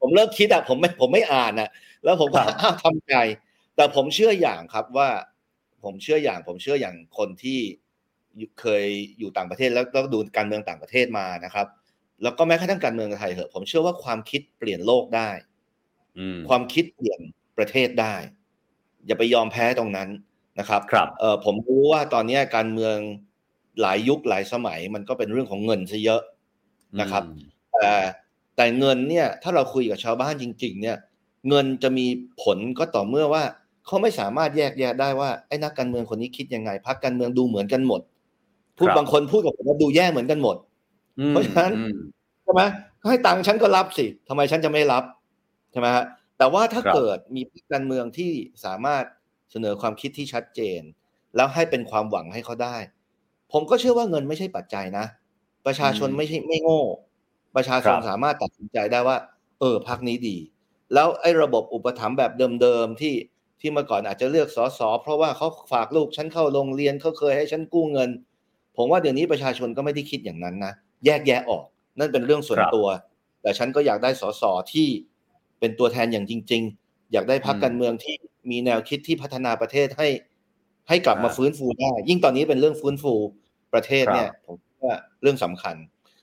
[0.00, 1.68] ผมเลิกคิดอะผมไม่ผมไม่อ่านอะ
[2.04, 3.14] แล้วผมก็ครับอ้าวทำใจ
[3.76, 5.08] แต่ผมเชื่ออย่างครับว่า
[5.84, 7.58] ผมเชื่ออย่าง ผมเชื่ออย่างคนที่
[8.38, 8.84] อยู่เคย
[9.18, 11.66] อยู่ต่างประเทศแล้วแล้วดูการเมืองต่างประเทศมานะครับ
[12.22, 15.30] แล้วก็แม้กระทั่งการเมืองไทยเหอะผมเชื่อว่าความคิดเปลี่ยนโลกได้
[16.18, 17.20] อืมความคิดเปลี่ยน
[17.58, 18.14] ประเทศได้
[19.06, 20.08] อย่าไปยอมแพ้ตรงนั้น
[20.58, 22.96] นะครับครับเออผมรู้ว่าตอนนี้การเมือง
[23.80, 26.22] หลายยุคหลายสมัยมันก็เป็นเรื่องของเงินซะเยอะ
[27.00, 27.22] นะครับ
[27.72, 27.90] แต่
[28.56, 30.96] แต่เงินเนี่ยถ้าเราคุยกับชาวบ้านจริง ๆ เนี่ย
[31.48, 32.06] เงินจะมี
[32.42, 33.42] ผลก็ต่อเมื่อว่า
[33.86, 38.00] เขาไม่สามารถแยกแยะได้ว่าไอ้นักการเมืองคนนี้คิดยังไงพรรคการเมืองดูเหมือนกันหมด
[38.78, 40.56] พูดครับบางคนพูดกับผมว่าดูแย่เหมือนกันหมด
[41.18, 41.96] อืมเพราะฉะนั้นอืม
[42.42, 42.62] ใช่ไหม
[43.08, 45.04] ให้ตังค์ฉันก็รับสิทำไมฉันจะไม่รับ
[45.72, 46.04] ใช่ไหมฮะ
[46.38, 48.32] แต่ว่าถ้าครับเกิดมีพรรคการเมืองที่
[48.64, 49.04] สามารถ
[49.50, 50.80] เสนอความคิดที่ชัดเจน
[51.36, 52.76] แล้วให้เป็นความหวังให้เขาได้
[53.52, 55.06] ผมก็เชื่อว่าเงินไม่ใช่ปัจจัยนะ
[55.66, 56.82] ประชาชนไม่ใช่ไม่โง่
[57.56, 59.16] ประชาชนครับสามารถตัดสินใจได้ว่า
[59.60, 60.36] เออพักนี้ดี
[60.94, 63.14] แล้วไอ้ระบบอุปถัมภ์แบบเดิมๆที่
[63.60, 68.10] ที่เมื่อก่อนอาจจะเลือกสสเพราะว่าเขาฝากลูกฉันเข้าโรงเรียนเขาเคยให้ฉันกู้เงิน
[68.76, 70.72] ผมว่าเดี๋ยวนี้ประชาชนก็ไม่ได้คิดอย่างนั้นนะ
[71.04, 71.64] แยกแยะออก
[71.98, 72.86] นั่นเป็นเรื่องส่วนครับตัว
[73.42, 74.88] แต่ฉันก็อยากได้สสที่
[75.58, 78.14] เป็นตัวแทนอย่างจริง ๆ อยากได้พรรคอืมการเมืองที่
[78.50, 80.08] มีแนวคิดที่พัฒนาประเทศให้
[80.88, 83.14] ให้กลับมาอ่าฟื้นฟูได้ ยิ่งตอนนี้เป็นเรื่องฟื้นฟู
[83.72, 85.76] ประเทศเนี่ยครับผมว่าเรื่องสำคัญ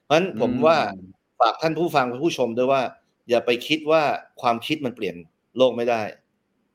[0.03, 2.81] เพราะฉะนั้นผมว่าอืมฝากท่านผู้ฟังผู้ชมด้วยว่า
[3.29, 4.03] อย่าไปคิดว่า
[4.41, 5.15] ความคิดมันเปลี่ยน
[5.57, 6.01] โลกไม่ได้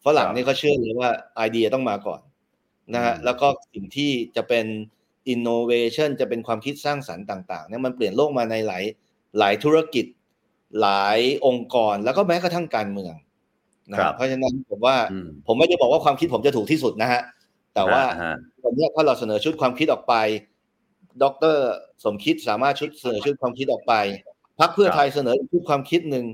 [0.05, 2.21] ฝรั่งครับนี่เขาเชื่อเลยว่าไอเดียต้องมาก่อน
[2.95, 4.67] นะฮะอืมแล้วก็สิ่งที่จะเป็น
[5.35, 8.85] innovation จะเป็นความคิดสร้างสรรค์ต่างๆเนี่ยมันเปลี่ยนโลกมาในหลาย
[9.39, 10.07] หลายธุรกิจ
[10.81, 13.15] หลายองค์กรแล้วก็แม้กระทั่งการเมือง
[13.91, 17.21] นะฮะครับเพราะฉะนั้นผมว่าอืมผมไม่ได้บอกว่าความคิดผมจะถูกที่สุดนะฮะ
[17.75, 20.15] แต่ว่าอ่ฮะวันเนี้ยถ้าเราเสนอชุดความคิดออกไป
[21.23, 21.57] ดร
[22.05, 23.95] สมคิดสามารถชุดเสนอชุดความคิดออกไป
[24.61, 26.25] พักเพื่อไทยเสนออีกชุดความคิดหนึ่ง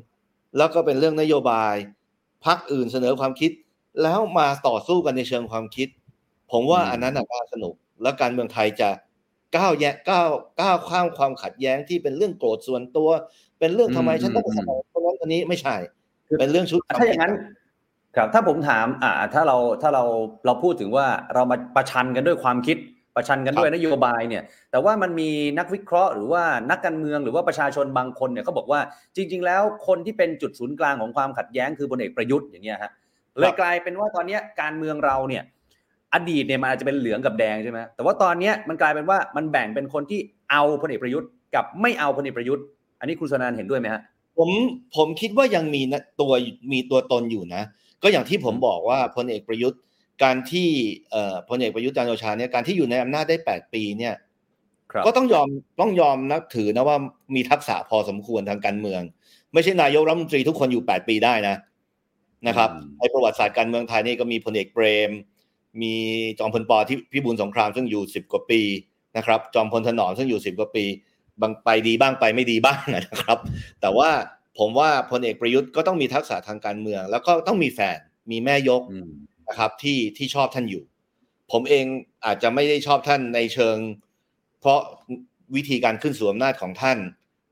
[0.57, 1.75] แล้วก็เป็นเรื่องนโยบาย
[2.47, 3.51] พักอื่นเสนอความคิด
[4.03, 5.89] แล้วมาต่อสู้กันในเชิงความคิด
[6.53, 8.91] ผมว่าอืมอันนั้นน่ะน่าสนุก แล้วการเมืองไทยจะ
[9.57, 10.29] ก้าวแยกก้าว
[10.61, 13.09] ก้าวข้ามความขัดแย้งที่เป็นเรื่องโกรธส่วนตัว
[13.59, 15.77] เป็นเรื่องทำไมฉันต้องไปเสนอคนนั้นคนนี้ไม่ใช่
[16.41, 17.35] เป็นเรื่องชุดควมถ้าอคิดย่างนั้น
[18.17, 20.05] ครับถ้าผมถามอ่าถ้าเราถ้าเรา
[20.47, 22.77] เราพูดถึงว่าเรามาประชันกันด้วยความคิด
[23.17, 28.81] ประชันกันด้วยนโยบายเนี่ย แต่ว่ามันมีนักวิเคราะห์หรือว่านักการเมืองหรือว่าประชาชนบางคนเนี่ยเขาบอกว่า
[29.17, 32.91] จริง ๆ แล้วคนที่เป็นจุดศูนย์กลางของความขัดแย้งคือพลเอกประยุทธ์อย่างเงี้ยฮะ
[33.39, 35.43] เลยกลายเป็นว่าตอนเนี้ยการเมืองเราเนี่ย
[36.15, 42.65] อดีตเนี่ยมันอาจจะเป็นเหลืองกับแดงใช่ไหมแต่ว่าตอนเนี้ยมันกลายเป็นว่ามันแบ่งเป็นคนที่เอาพลเอกประยุทธ์กับไม่เอาพลเอกประยุทธ์
[43.01, 44.03] อันนี้คุณสนานเห็นด้วยไหมฮะ
[44.39, 44.51] ผม
[44.97, 46.33] ผมคิดว่ายังมีนะตัว
[46.73, 47.63] มีตัวตนอยู่นะ
[48.03, 49.81] ก็อย่างที่ผมบอกว่าพลเอกประยุทธ์
[50.23, 50.69] การที่
[51.11, 54.15] เอ่อพลเอกประยุทธ์จันทร์โอชาเนี่ยการที่อยู่ในอำนาจได้แปดปีเนี่ย
[54.93, 55.49] ครับก็ต้องยอม
[55.81, 56.97] ต้องยอมนับถือนะว่า
[57.35, 59.03] มีทักษะพอสมควรทางการเมือง
[59.53, 61.57] ไม่ใช่นายกรัฐมนตรีทุกคนอยู่แปดปีได้นะ
[62.47, 65.11] นะครับอืมในประวัติศาสตร์การเมืองไทยนี่ก็มีพลเอกเปรม
[65.83, 65.95] มี
[66.39, 68.61] จอมพลปอที่พิบูลสงครามซึ่งอยู่สิบกว่าปี
[69.17, 70.85] นะครับ จอมพลถนอมซึ่งอยู่สิบกว่าปี
[71.43, 73.39] บางไปดีบ้างไปไม่ดีบ้างนะครับ
[73.81, 74.11] แต่ว่า
[74.59, 77.99] ผมว่าพลเอกประยุทธ์ก็ต้องมีทักษะทางการเมือง แล้วก็ต้องมีแฟน
[78.31, 79.11] มีแม่ยกอืม
[79.49, 80.83] นะครับที่ที่ชอบท่านอยู่
[81.53, 81.85] ผมเอง
[82.27, 83.77] อาจจะไม่ได้ชอบท่านในเชิง
[84.61, 84.81] เพราะ
[85.57, 86.99] วิธีการขึ้นสู่อำนาจของท่าน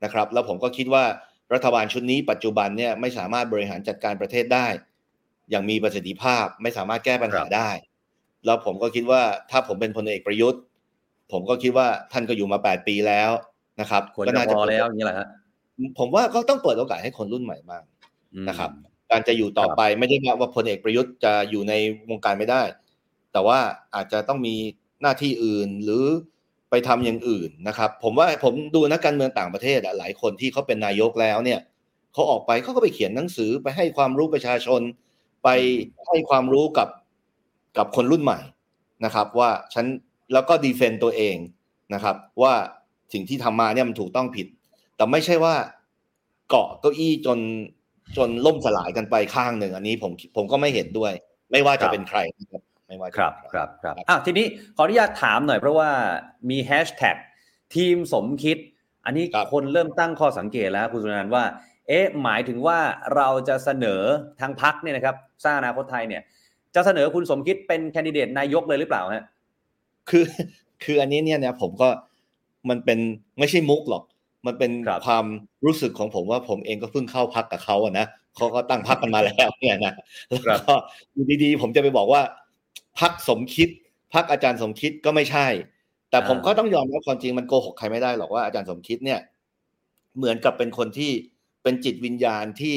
[0.03, 1.03] นะครับ แล้วผมก็คิดว่า
[1.53, 4.67] รัฐบาลชุดนี้ปัจจุบันเนี่ยไม่สามารถบริหารจัดการประเทศได้
[5.49, 7.69] อย่างมีประสิทธิภาพไม่สามารถแก้ปัญหาครับได้
[8.45, 10.61] แล้วผมก็คิดว่าถ้าผมเป็นพลเอกประยุทธ์
[11.31, 13.31] ผมก็คิดว่าท่านก็อยู่มาแปดปีแล้ว
[13.79, 15.27] นะครับควรก็จะน่าพจะอแล้วอย่างนี้แหละฮะ
[15.99, 17.83] ผมว่าก็ต้องเปิดโอกาสให้คนรุ่นใหม่บ้าง
[18.33, 18.71] อืมนะครับ
[19.11, 21.73] การจะอยู่ต่อไปไม่ได้ว่าพลเอกประยุทธ์จะอยู่ใน
[22.09, 22.61] วงการไม่ได้
[23.31, 23.59] แต่ว่า
[23.95, 24.55] อาจจะต้องมี
[25.01, 26.03] หน้าที่อื่นหรือ
[26.69, 31.59] ไปทำอย่างอื่นนะครับ ผมว่าผมดูนักการเมืองต่างประเทศหลายคนที่เขาเป็นนายกแล้วเนี่ย
[32.13, 34.81] เขาออกไปเขาก็ไปเขียนหนังสือไปให้ความรู้ประชาชน
[35.43, 35.49] ไป
[36.07, 36.89] ให้ความรู้กับ
[37.77, 38.39] กับคนรุ่นใหม่
[39.05, 39.85] นะครับ ว่าฉัน
[40.33, 41.35] แล้วก็ดีเฟนต์ตัวเอง
[41.93, 42.53] นะครับ ว่า
[43.13, 44.47] สิ่งที่ทำมาเนี่ยมันถูกต้องผิด
[44.95, 45.55] แต่ไม่ใช่ว่า
[46.49, 47.39] เกาะเก้าอี้จน
[48.17, 51.13] จนล่มสลายกันไปข้างหนึ่งอันนี้ผมผมก็ไม่เห็นด้วย
[51.51, 54.45] ไม่ว่าจะเป็นใครนะครับไม่ว่าครับครับครับอะทีนี้
[54.75, 55.89] ขออนุญาตถามหน่อยเพราะว่า
[56.49, 57.17] มีแฮชแท็ก
[57.75, 58.57] ทีมสมคิด
[59.05, 61.43] อันนี้คนเริ่มตั้งข้อสังเกตแล้วคุณสุนันท์ว่า
[61.87, 62.79] เอ๊ะหมายถึงว่า
[63.15, 64.01] เราจะเสนอ
[64.41, 66.21] ทางพักเนี่ยนะครับสร้างอนาคตไทยเนี่ย
[66.75, 69.25] จะเสนอคุณสมคิดเป็นแคนดิเดตนายกเลยหรือเปล่าฮะ
[70.09, 70.25] คือ
[70.83, 71.89] คืออันนี้เนี่ยนะผมก็
[72.69, 72.99] มันเป็น
[73.39, 74.03] ไม่ใช่มุกหรอก
[74.45, 74.71] มันเป็น
[75.05, 75.25] ความ
[75.65, 79.93] รู้สึกของผมว่าผมเองก็เพิ่งเข้าพักกับเขาอะนะเขาก็ตั้งพักกันมาแล้วเนี่ยนะ
[80.47, 80.73] แล้วก็
[81.43, 82.21] ดีๆ ผมจะไปบอกว่า
[82.99, 83.69] พักสมคิด
[84.13, 85.47] พักอาจารย์สมคิดก็ไม่ใช่
[86.11, 89.19] แต่ผมก็ต้องยอมรับความจริงมันโกหกใครไม่ได้หรอกว่าอาจารย์สมคิดเนี่ย
[90.17, 91.11] เหมือนกับเป็นคนที่
[91.63, 92.75] เป็นจิตวิญญาณที่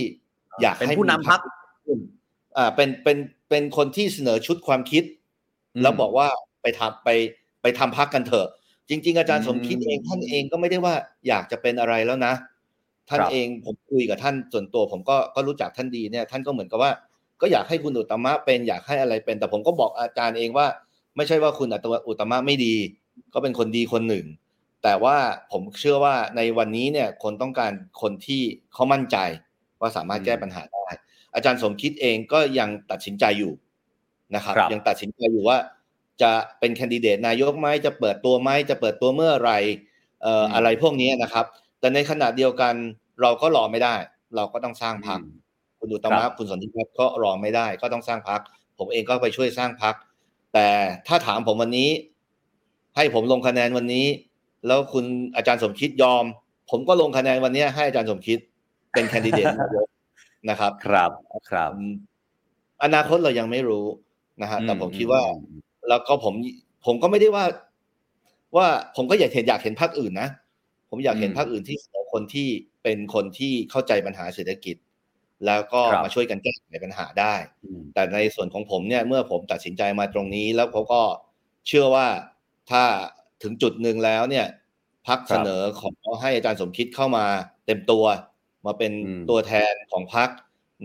[0.63, 1.41] อยากให้ผู้นำพัก
[2.57, 3.19] อ่าเป็นเป็น
[3.49, 5.05] เป็นคนที่เสนอชุดความคิด
[5.83, 6.27] แล้วบอกว่า
[6.63, 7.09] ไปทำไป
[7.63, 8.49] ไปทำพักกันเถอะ
[8.89, 10.95] จริง ๆ อาจารย์สมคิดเองท่านเองก็ไม่ได้ว่า
[11.29, 12.35] อยากจะเป็นอะไรแล้วนะ
[13.09, 16.93] ท่านเองผมคุยกับท่านส่วนตัว ผมก็ก็รู้จักท่านดีเนี่ยท่านก็เหมือนกับว่า
[17.41, 20.67] ก็อยากให้คุณอุตมะเป็นอยากให้อะไรเป็น แต่ผมก็บอกอาจารย์เองว่า
[21.17, 21.69] ไม่ใช่ว่าคุณ
[22.09, 22.75] อุตมะไม่ดี
[23.35, 24.25] ก็เป็นคนดีคนหนึ่ง
[24.83, 25.17] แต่ว่า
[25.53, 28.43] ผมเชื่อว่าในวันนี้เนี่ยคนต้องการคนที่
[28.73, 29.17] เขามั่นใจ
[29.81, 30.87] ว่าสามารถแก้ปัญหาได้
[31.35, 33.53] อาจารย์สมคิดเองก็ยังตัดสินใจอยู่
[34.35, 35.59] นะครับ ยังตัดสินใจอยู่ว่า
[36.23, 39.53] จะเป็นแคนดิเดตนายกไหมจะเปิดตัวไหมจะเปิดตัวเมื่อไร
[40.23, 41.47] เอ่ออะไรพวกนี้นะครับ
[41.81, 42.75] แต่ในขณะเดียวกัน
[43.23, 43.95] เราก็รอไม่ได้
[44.37, 45.21] เราก็ต้องสร้างพรรค
[45.79, 48.41] คุณอุตมะคุณสนธิพัฒน์ก็รอไม่ได้ ก็ต้องสร้างพัก
[48.79, 49.95] ผมเองก็ไปช่วยสร้างพัก
[50.55, 50.69] แต่
[51.09, 51.91] ถ้าถามผมวันนี้
[52.97, 54.07] ให้ผมลงคะแนนวันนี้
[54.67, 55.05] แล้วคุณ
[55.37, 56.25] อาจารย์สมคิดยอม
[56.71, 58.39] ผมก็ลงคะแนนวันนี้ให้อาจารย์สมคิด
[58.93, 59.87] เป็นแคนดิเดตนายก
[60.51, 61.11] นะครับ ครับ
[61.51, 61.71] ครับ
[62.85, 63.87] อนาคตเรายังไม่รู้
[64.43, 65.23] นะฮะแต่ผมคิดว่า
[65.89, 66.35] แล้วก็ผม
[66.87, 67.45] ผมก็ไม่ได้ว่า
[68.57, 68.67] ว่า
[68.97, 70.29] ผมก็อยากเห็นอยากเห็นพรรคอื่นนะ
[70.91, 72.49] ผมอยากเห็นพรรคอื่นที่เสนอคนที่
[72.83, 74.77] เป็นคนที่เข้าใจปัญหาเศรษฐกิจ
[75.47, 77.35] แล้วก็มาช่วยกันแก้ไขปัญหาได้
[77.95, 81.03] แต่ในส่วนของผมเนี่ยเมื่อผมตัดสินใจมาตรงนี้ แล้วเขาก็
[81.69, 82.07] เชื่อว่า
[82.71, 82.83] ถ้า
[83.43, 84.47] ถึงจุดหนึ่งแล้วเนี่ย
[85.09, 87.25] พักเสนอขอให้อาจารย์สมคิดเข้ามา
[87.67, 88.05] เต็มตัว
[88.67, 88.93] มาเป็น
[89.31, 90.29] ตัวแทนของพัก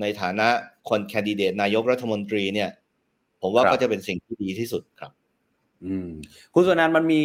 [0.02, 0.48] ในฐานะ
[0.90, 2.70] คนแคนดิเดตนายกรัฐมนตรีเนี่ย
[3.42, 5.12] ผมว่าก็จะเป็นสิ่งที่ดีที่สุดครับ
[6.54, 7.22] คุณสุนันมันมี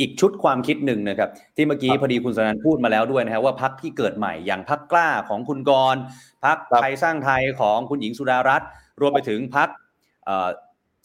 [0.00, 5.96] อีกชุดความคิดหนึ่งนะครับ ที่เมื่อกี้พอดีคุณสุนันพูดมาแล้วด้วยนะครับว่าพักที่เกิดใหม่อย่างพักกล้าของคุณกร
[6.44, 8.68] พักไทยสร้างไทยของคุณหญิงสุดารัตน์
[9.00, 9.68] รวมไปถึงพัก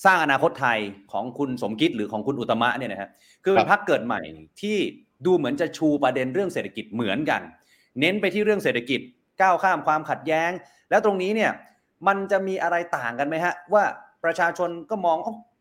[0.05, 0.79] สร้างอนาคตไทย
[1.11, 3.09] ของคุณสมคิดหรือของคุณอุตมะเนี่ยนะฮะ
[3.43, 4.21] คือเป็นพักเกิดใหม่
[4.61, 4.77] ที่
[5.25, 7.41] ดูเหมือนจะชูประเด็นเรื่องเศรษฐกิจเหมือนกัน
[7.99, 8.99] เน้นไปที่เรื่องเศรษฐกิจ
[9.41, 10.51] ก้าวข้ามความขัดแย้ง
[10.89, 11.51] แล้วตรงนี้เนี่ย
[12.07, 13.83] มันจะมีอะไรต่างกันไหมฮะว่า
[14.23, 15.17] ประชาชนก็มอง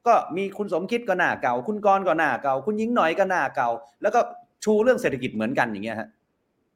[0.06, 3.68] ก็มีคุณสมคิดก็หน้าเก่า คุณกรก็หน้าเก่า คุณยิ่งหน่อยก็หน้าเก่า
[4.02, 4.20] แล้วก็
[4.64, 6.08] ชูเรื่องเศรษฐกิจเหมือนกันอย่างเงี้ยฮะ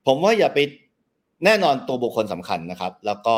[0.07, 0.59] ผมว่าอย่าไป
[1.45, 3.37] แน่นอนตัวบุคคลสำคัญนะครับ แล้วก็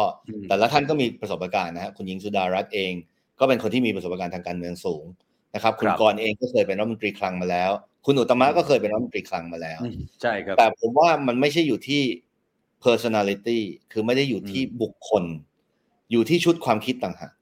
[0.49, 2.93] แต่ละท่านก็มีประสบการณ์นะฮะคุณยิงสุดารัตน์เอง
[3.41, 5.05] ก็เป็นคนที่มีประสบการณ์ทางการเมืองสูง
[5.55, 7.71] นะครับ คุณกรเองก็เคยเป็นรัฐมนตรีคลังมาแล้ว
[8.07, 9.81] คุณอุตมะก็เคยเป็นรัฐมนตรีคลังมาแล้ว
[10.23, 12.03] ใช่ครับ แต่ผมว่ามันไม่ใช่อยู่ที่
[12.85, 13.59] personality
[13.93, 15.25] คือไม่ได้อยู่ที่บุคคล
[16.11, 17.33] อยู่ที่ชุดความคิดต่างหาก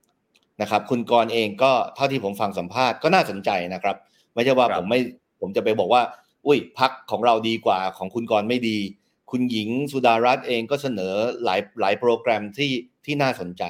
[0.60, 3.96] นะครับ คุณกรเองก็เท่าที่ผมฟังสัมภาษณ์ก็น่าสนใจนะครับ
[4.34, 5.00] ไม่ใช่ว่าผมไม่
[5.40, 6.02] ผมจะไปบอกว่า
[6.46, 8.78] อุ้ยพักของเราดีกว่าของคุณกรไม่ดี
[9.30, 11.14] คุณหญิงสุดารัตน์เองก็เสนอ
[11.44, 12.72] หลายหลายโปรแกรมที่
[13.04, 13.64] ที่น่าสนใจ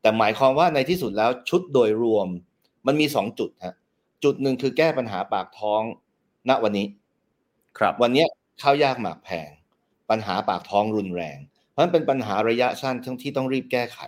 [0.00, 2.28] แต่หมายความว่าในที่สุดแล้วชุดโดยรวม
[2.86, 3.74] มันมีสองจุดฮะ
[4.24, 5.82] จุดหนึ่งคือแก้ปัญหาปากท้อง
[6.48, 6.86] ณวันนี้
[7.78, 8.24] ครับ วันนี้
[8.62, 9.50] ข้าวยากหมากแพง
[10.10, 11.38] ปัญหาปากท้องรุนแรง
[11.70, 14.00] เพราะฉะนั้นเป็นปัญหาระยะสั้นที่ต้องรีบแก้ไข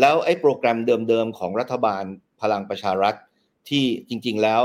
[0.00, 0.78] แล้วไอ้โปรแกรม
[1.08, 2.04] เดิมๆของรัฐบาล
[2.40, 3.14] พลังประชารัฐ
[3.68, 4.62] ที่จริง ๆแล้ว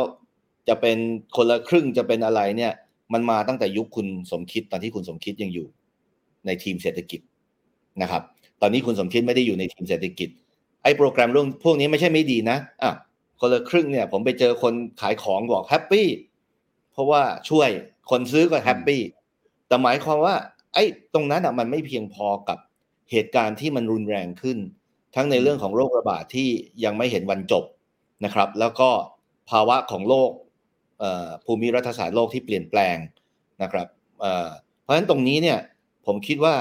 [0.68, 0.98] จะเป็น
[1.36, 2.74] คนละครึ่งจะเป็นอะไรเนี่ย
[3.14, 5.68] มันมาตั้งแต่ยุคคุณสมคิดตอนที่คุณสมคิดยังอยู่
[6.46, 7.22] ในทีมเศรษฐกิจ
[8.02, 8.24] นะครับ
[8.62, 10.30] ตอนนี้คุณสมคิดไม่ได้อยู่ในทีมเศรษฐกิจ
[10.84, 12.92] ไอ้โปรแกรมเรื่องพวกนี้ไม่ใช่ไม่ดีนะอะ
[13.40, 16.08] คนละครึ่งเนี่ย ผมไปเจอคนขายของบอก happy
[16.92, 17.70] เพราะว่าช่วย
[18.12, 19.02] คนซื้อก็ happy
[19.68, 20.36] แต่หมายความว่า
[20.74, 22.58] ไอ้ตรงนั้นอะมันไม่เพียงพอกับ
[23.12, 24.58] เหตุการณ์ที่มันรุนแรงขึ้น
[25.16, 26.50] ทั้งในเรื่องของโรคระบาดที่
[26.84, 27.64] ยังไม่เห็นวันจบ
[28.26, 28.90] นะครับ แล้วก็
[29.50, 30.32] ภาวะของโลก
[31.46, 32.98] ภูมิรัฐศาสตร์โลกที่เปลี่ยนแปลง
[33.62, 33.88] นะครับ
[34.82, 35.60] เพราะฉะนั้นตรงนี้เนี่ย
[36.06, 36.56] ผมคิดว่า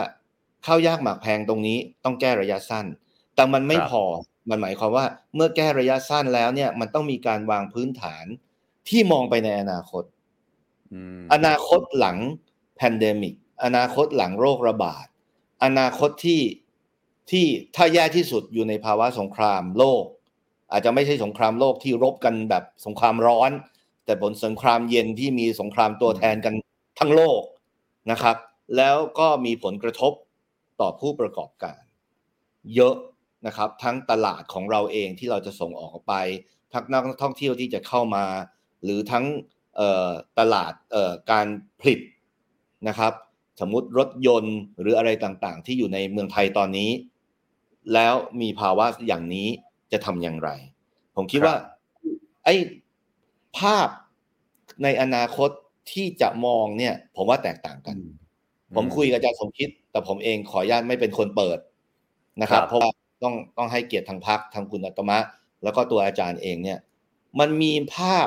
[0.67, 2.87] ข้าวยากหมากแพงตรงนี้ต้องแก้ระยะสั้น
[3.35, 4.03] แต่มันไม่พอ
[4.51, 8.25] มันหมายความว่าเมื่อแก้ระยะสั้นแล้วเนี่ยมันต้องมีการวางพื้นฐาน
[8.89, 10.05] ที่มองไปในอนาคต
[11.33, 12.17] อนาคตหลัง
[12.77, 13.35] pandemic
[13.65, 15.07] อนาคตหลังโรคระบาด
[15.65, 16.41] อนาคตที่
[17.33, 20.05] ที่ถ้าแย่ที่สุดอยู่ในภาวะสงครามโลก
[20.73, 23.51] อาจจะไม่ใช่สงครามโลกที่รบกันแบบสงครามร้อน
[24.05, 26.55] แต่บนสงครามเย็นที่มีสงครามตัวแทนกัน
[26.99, 27.43] ทั้งโลก
[28.11, 28.37] นะครับ
[28.77, 30.13] แล้วก็มีผลกระทบ
[30.81, 31.81] ต่อผู้ประกอบการ
[32.75, 32.95] เยอะ
[33.47, 36.13] นะครับ ทั้งตลาดของเราเองที่เราจะส่งออกไป
[36.73, 38.25] ทักนักท่องเที่ยวที่จะเข้ามา
[38.85, 39.25] หรือทั้ง
[40.39, 40.73] ตลาด
[41.31, 41.47] การ
[41.81, 42.01] ผลิต
[42.89, 43.13] นะครับ
[43.61, 46.91] สมมติรถยนต์หรืออะไรต่างๆ ที่อยู่ในเมืองไทยตอนนี้
[47.95, 49.49] แล้วมีภาวะอย่างนี้
[49.93, 50.51] จะทำอย่างไร
[51.17, 51.55] ผมคิดว่า
[52.45, 52.55] ไอ้
[53.59, 53.89] ภาพ
[54.83, 55.51] ในอนาคต
[55.93, 57.97] ที่จะมองเนี่ย ผมว่าแตกต่างกัน
[58.77, 61.59] ผมคุยกับอาจารย์สมคิด แต่ผมเองขออนุญาตไม่เป็นคนเปิด
[62.43, 62.91] นะครับ เพราะว่า
[63.23, 65.19] ต้องต้องให้เกียรติทางพักทางคุณอัตมะ
[65.63, 66.79] แล้วก็ตัวอาจารย์เองเนี่ย
[67.41, 68.27] มันมีภาพ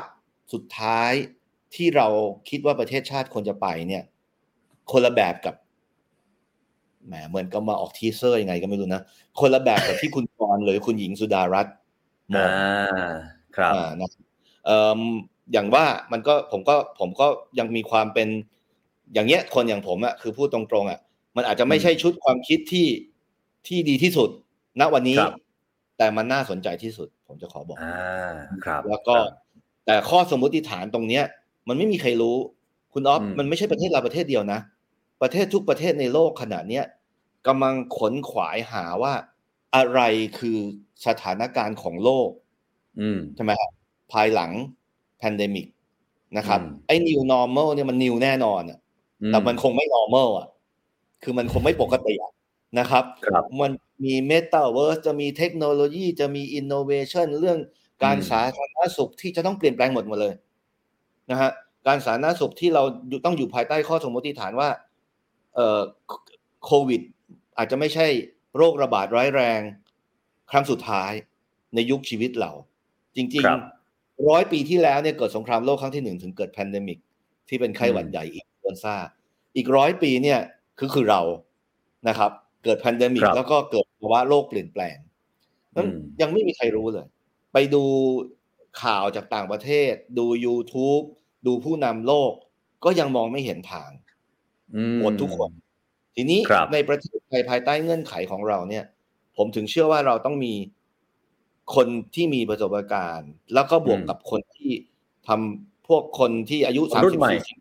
[0.54, 1.12] สุดท้าย
[1.76, 2.08] ที่เรา
[2.50, 4.04] คิดว่าประเทศชาติควรจะไปเนี่ย
[4.92, 5.56] คนละแบบกับ
[7.06, 9.02] แหมเหมือนก็มาออกทีเซอร์ยังไงก็ไม่รู้นะ
[9.40, 11.76] คนละแบบกับที่คุณกรหรือคุณหญิงสุดารัตน์
[12.36, 12.50] มอง
[13.58, 14.10] ครับนะ
[14.66, 15.02] เอ่อ
[15.54, 17.28] อย่างว่ามันก็ผมก็ผมก็
[17.60, 18.28] ยังมีความเป็น
[19.14, 21.00] อย่างเงี้ยคนอย่างผมอะคือพูดตรงๆอะ
[21.36, 22.88] มันอาจจะไม่ใช่ชุดความคิดที่
[23.68, 24.30] ที่ดีที่สุด
[24.80, 25.16] ณวันนี้
[25.98, 28.36] แต่มันน่าสนใจที่สุด ผมจะขอบอกอ่า
[28.66, 29.16] ครับ แล้วก็
[29.86, 31.24] แต่ข้อสมมติฐานตรงเนี้ย
[31.68, 32.36] มันไม่มีใครรู้
[32.94, 34.60] คุณออฟมันไม่ใช่ประเทศเราประเทศเดียวนะ
[35.22, 36.86] ประเทศทุกประเทศในโลกขณะเนี้ย
[37.48, 39.14] กำลังขวนขวายหาว่า
[39.76, 40.00] อะไร
[40.40, 40.58] คือ
[41.08, 42.30] สถานการณ์ของโลก
[43.36, 43.72] ใช่ไหมครับ
[44.12, 44.52] ภายหลัง
[45.18, 45.68] pandemic
[46.38, 48.80] นะครับไอ้ new normal เนี่ยมัน new แน่นอนอะ
[49.28, 50.48] แต่มันคงไม่ normal อะ
[51.24, 52.16] คือมันคงไม่ปกติ
[52.80, 53.04] นะครับ
[53.34, 53.72] ครับมัน
[54.06, 57.60] มี metaverse จะมีเทคโนโลยีจะมี innovation เรื่อง
[58.04, 60.34] การสาธารณสุขที่จะต้องเปลี่ยนแปลงหมดหมดเลย
[61.32, 61.52] นะฮะ
[61.88, 62.84] การสาธารณสุขที่เรา
[63.26, 64.95] ต้องอยู่ภายใต้ข้อสมมติฐานว่าเอ่อ
[66.66, 67.02] โควิด
[67.58, 68.08] อาจจะไม่ใช่
[68.58, 69.62] โรคระบาดร้ายแรง
[70.52, 71.12] ครั้งสุดท้าย
[71.76, 72.52] ในยุคชีวิตเรา
[73.16, 77.00] จริงๆร้อยปีที่แล้วเนี่ยเกิดสงครามโลกครั้งที่หนึ่งถึงเกิด pandemic
[77.50, 78.96] ที่เป็นไข้หวัดใหญ่ influenza
[79.56, 80.40] อีกร้อยปีเนี่ย
[80.80, 81.22] คือคือเรา
[82.08, 82.32] นะครับ
[82.64, 84.98] เกิด pandemic แล้วก็เกิดภาวะโลกเปลี่ยนแปลง
[85.76, 85.88] นั้น
[86.22, 87.08] ยังไม่มีใครรู้เลย
[87.54, 87.84] ไปดู
[88.84, 91.04] ข่าวจากต่างประเทศ ดู YouTube
[91.48, 92.32] ดูผู้นำโลก
[92.84, 93.90] ก็ยังมองไม่เห็นทาง
[95.02, 95.52] หมดทุกคน
[96.16, 96.40] ทีนี้
[96.74, 98.86] ในประเทศไทยภายใต้เงื่อนไขของเราเนี่ย
[99.38, 100.54] ผมถึงเชื่อว่าเราต้องมี
[101.76, 104.72] คนที่มีประสบการณ์ แล้วก็บวกกับคนที่
[105.28, 107.58] ทำพวกคนที่อายุสามสิบสี่สิบ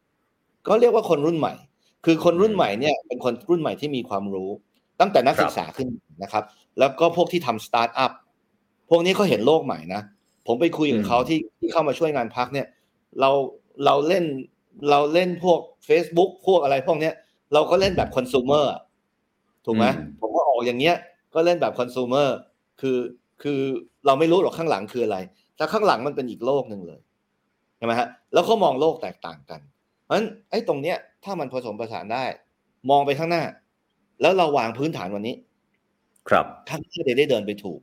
[0.69, 1.55] ก็เรียกว่าคนรุ่นใหม่
[2.05, 4.51] คือคนรุ่นใหม่เนี่ย เป็นคนรุ่นใหม่ที่มีความรู้
[5.01, 5.89] ตั้งแต่นักศึกษาขึ้น
[6.23, 6.45] นะครับ
[6.79, 8.12] แล้วก็พวกที่ทำสตาร์ทอัพ
[8.91, 10.03] พวกนี้เขาเห็นโลกใหม่นะ
[10.47, 12.67] ผมไปคุยกับเขาที่ที่เข้ามาช่วยงานพักเนี่ย
[13.21, 13.31] เรา
[13.85, 14.25] เราเล่น
[14.91, 17.14] เราเล่นพวก Facebook พวกอะไรพวกเนี้ย
[17.55, 18.66] เราก็เล่นแบบคอน sumer
[19.64, 19.87] ถูกไหม
[20.20, 20.97] ผมก็ออกอย่างเงี้ย
[21.35, 22.29] ก็เล่นแบบคอน sumer
[22.81, 22.99] คือ
[23.43, 23.61] คือ
[24.07, 25.18] เราไม่รู้หรอกข้างหลังคืออะไร
[25.57, 27.01] แต่ข้างหลังมันเป็นอีกโลกหนึ่งเลย
[27.77, 29.61] ใช่ไหมฮะแล้วเขามองโลกแตกต่างกัน
[30.03, 32.25] เพราะฉะนั้นไอ้ตรงเนี้ยถ้ามันผสมผสานได้
[32.91, 33.43] มองไปข้างหน้า
[34.20, 35.35] แล้วเราวางพื้นฐานวันนี้
[36.29, 37.81] ครับข้างหน้าจะได้เดินไปถูก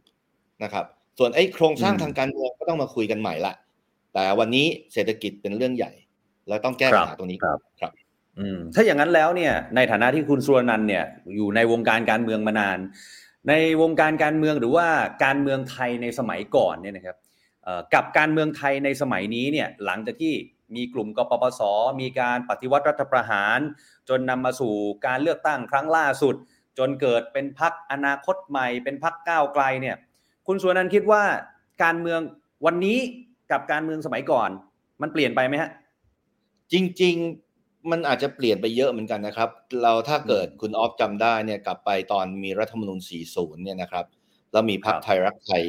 [0.64, 0.86] นะครับ
[1.18, 3.54] ส่วนไอ้โครงสร้างทางการเมืองก็ต้องมาคุยกันใหม่ละ
[4.14, 5.92] แต่วันนี้เศรษฐกิจเป็นเรื่องใหญ่
[6.48, 7.92] แล้วต้องแก้ปัญหาตรงนี้ครับครับ
[8.40, 11.04] อืมถ้าอย่างนั้นแล้วเนี่ย ในฐานะที่คุณสุรนันเนี่ย
[11.36, 12.80] อยู่ในวงการการเมืองมานาน
[13.50, 14.88] ในวงการการเมืองหรือว่า
[15.24, 17.18] การเมืองไทยในสมัยก่อนเนี่ยนะครับ
[17.94, 20.34] กับการเมืองไทยในสมัยนี้เนี่ยหลังจากที่
[20.76, 21.62] มีกลุ่มกปปส
[22.02, 23.60] มีการปฏิวัติรัฐประหาร
[24.10, 24.74] จนนำมาสู่
[25.06, 26.36] การเลือกตั้งครั้งล่าสุด
[26.78, 29.96] จนเกิดเป็นพักอนาคตใหม่ เป็นพักก้าวไกลเนี่ย
[30.48, 31.24] คุณสุวรรณคิดว่า
[31.84, 32.20] การเมือง
[32.66, 32.98] วันนี้
[33.52, 34.50] กับการเมืองสมัยก่อน
[35.02, 35.70] มันเปลี่ยนไปไหมฮะ
[36.74, 37.16] จริง
[37.54, 39.50] ๆ มันอาจจะเปลี่ยนไปเยอะเหมือนกันนะครับ
[39.82, 43.00] เราถ้าเกิดคุณออฟจำได้เนี่ยกลับไปตอนมีรัฐธรรมนูญ
[43.32, 44.06] 40 เนี่ยนะครับ
[44.52, 45.64] แล้วมีพรรคไทยรักไทย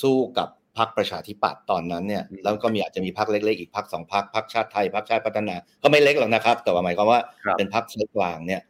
[0.00, 7.20] สู้กับพรรคประชาธิปัตย์ตอนนั้นเนี่ยแล้วก็มีอาจจะมีพรรคเล็กๆอีกพรรคสองพรรคพรรคชาติไทยพรรคชาติพัฒนา ก็ไม่เล็กหรอกนะครับ แต่ว่าหมายความว่า
[7.58, 8.62] เป็นพรรคไซกลางเนี่ย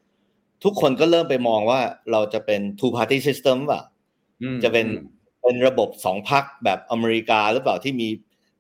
[0.65, 1.81] ทุกคนก็เริ่มไปมองว่า
[2.13, 3.83] เราจะเป็น two party system ป่ะ
[4.65, 4.87] จะเป็น
[5.43, 8.09] เป็นระบบสองพักแบบอเมริกาหรือเปล่าที่มี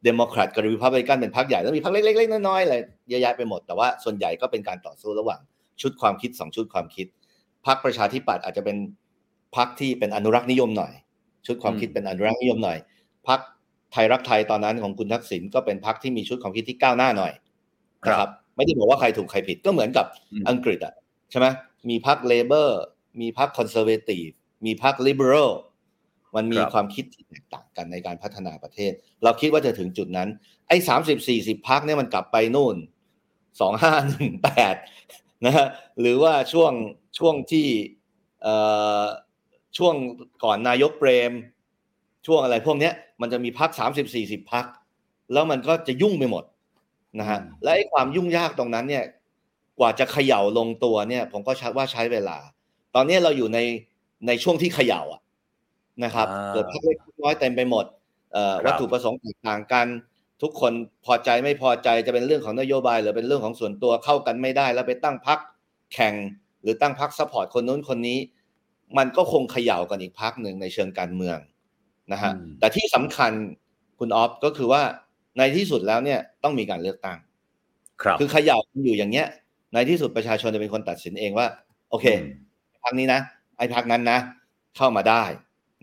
[0.04, 2.76] เดโมแครตกับรีพับลิกันเป็นพักใหญ่แล้วมีพรรคเล็กๆน้อยๆอะไร
[3.09, 5.40] เยอะแยะไปหมด แต่ว่าส่วนใหญ่ก็เป็นการต่อสู้ระหว่าง
[5.82, 7.06] ชุดความคิดสองชุดความคิด
[7.66, 8.76] พรรคประชาธิปัตย์อาจจะเป็น
[9.56, 10.92] พรรคที่เป็นอนุรักษ์นิยมหน่อย
[11.46, 12.78] ชุดความคิดเป็นอนุรักษ์นิยมหน่อย
[13.28, 13.41] พรรค
[13.92, 17.32] ไทยรักไทยตอนนั้นของคุณทักษิณก็เป็นพรรคที่มีชุดความคิดที่ก้าวหน้าหน่อย
[18.06, 20.06] นะครับไม่ได้บอกว่าใครถูกใครผิดก็เหมือนกับ
[20.48, 20.94] อังกฤษอะ
[21.30, 21.46] ใช่ไหม
[21.90, 22.80] มีพรรค Labour
[23.20, 24.26] มีพรรค Conservative
[24.66, 25.51] มีพรรค Liberal
[26.36, 28.92] มันมีครับความคิดที่แตกต่างกันในการพัฒนาประเทศ
[29.24, 30.28] เราคิดว่าจะถึงจุดนั้น
[30.68, 32.76] ไอ้สามสิบสี่สิบพักเนี่ยมันกลับไปนู่น
[33.61, 34.74] สองห้าหนึ่งแปด
[35.46, 35.66] นะฮะ
[36.00, 36.72] หรือว่าช่วง
[37.18, 37.66] ช่วงที่
[38.42, 38.54] เอ่
[39.02, 39.04] อ
[39.78, 39.94] ช่วง
[40.44, 41.32] ก่อนนายกเปรม
[42.26, 44.66] ช่วงอะไรพวกเนี้ยมันจะมีพักสามสิบสี่สิบพัก
[45.32, 46.44] แล้วมันก็จะยุ่งไปหมด
[47.20, 49.04] นะฮะอืมและไอ้ความยุ่งยากตรงนั้นเนี่ย
[49.78, 52.38] กว่าจะเขย่าลงตัวเนี่ย ผมก็ชัดว่าใช้เวลา
[52.94, 53.59] ตอนนี้เราอยู่ใน
[54.26, 55.20] ในช่วงที่เขย่าอะ
[56.04, 57.84] นะครับอ่าเกิดพรรคเล็กพรรคน้อยเต็มไปหมด
[58.32, 59.86] เอ่อครับวัตถุประสงค์แตกต่างกัน
[60.43, 60.72] ทุกคน
[61.07, 65.39] พอใจไม่พอใจจะเป็นเรื่องของนโยบาย หรือเป็นเรื่องของส่วนตัวเข้ากันไม่ได้ แล้วไปตั้งพรรค
[65.93, 66.14] แข่ง
[66.62, 68.18] หรือตั้งพรรค support คนนู้นคนนี้
[68.99, 71.39] มันก็คงเขย่ากันอีกพักหนึ่งในเชิงการเมือง
[72.12, 73.32] นะฮะอืมแต่ที่สำคัญ
[73.99, 74.82] คุณออฟก็คือว่า
[75.39, 77.18] ในที่สุดแล้วเนี่ยต้องมีการเลือกตั้ง
[78.03, 79.26] ครับ คือเขย่าอยู่อย่างเงี้ย
[79.74, 81.47] ในที่สุดประชาชนจะเป็นคนตัดสินเองว่า
[81.91, 82.26] โอเคอืม
[82.84, 83.20] พักนี้นะ
[83.59, 84.18] ไอ้พักนั้นนะ
[84.76, 85.24] เข้ามาได้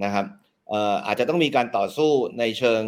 [0.04, 0.26] นะครับ
[0.70, 2.82] เอ่ออาจจะต้องมีการต่อสู้ในเชิง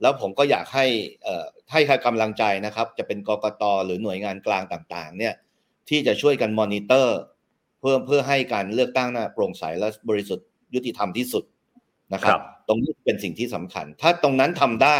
[0.00, 0.86] แล้วผมก็อยากให้
[1.22, 5.34] เอ่อให้กำลังใจนะครับ จะเป็นกกตหรือหน่วยงานกลางต่างๆ เนี่ย
[5.88, 7.18] ที่จะช่วยกันมอนิเตอร์
[7.80, 11.44] เพื่อเพื่อให้การเลือกตั้งน่ะโปร่งใสและบริสุทธิ์ยุติธรรมที่สุด
[12.14, 14.98] นะครัครับบตรงนี้เป็นสิ่งที่สำคัญ ถ้าตรงนั้นทำได้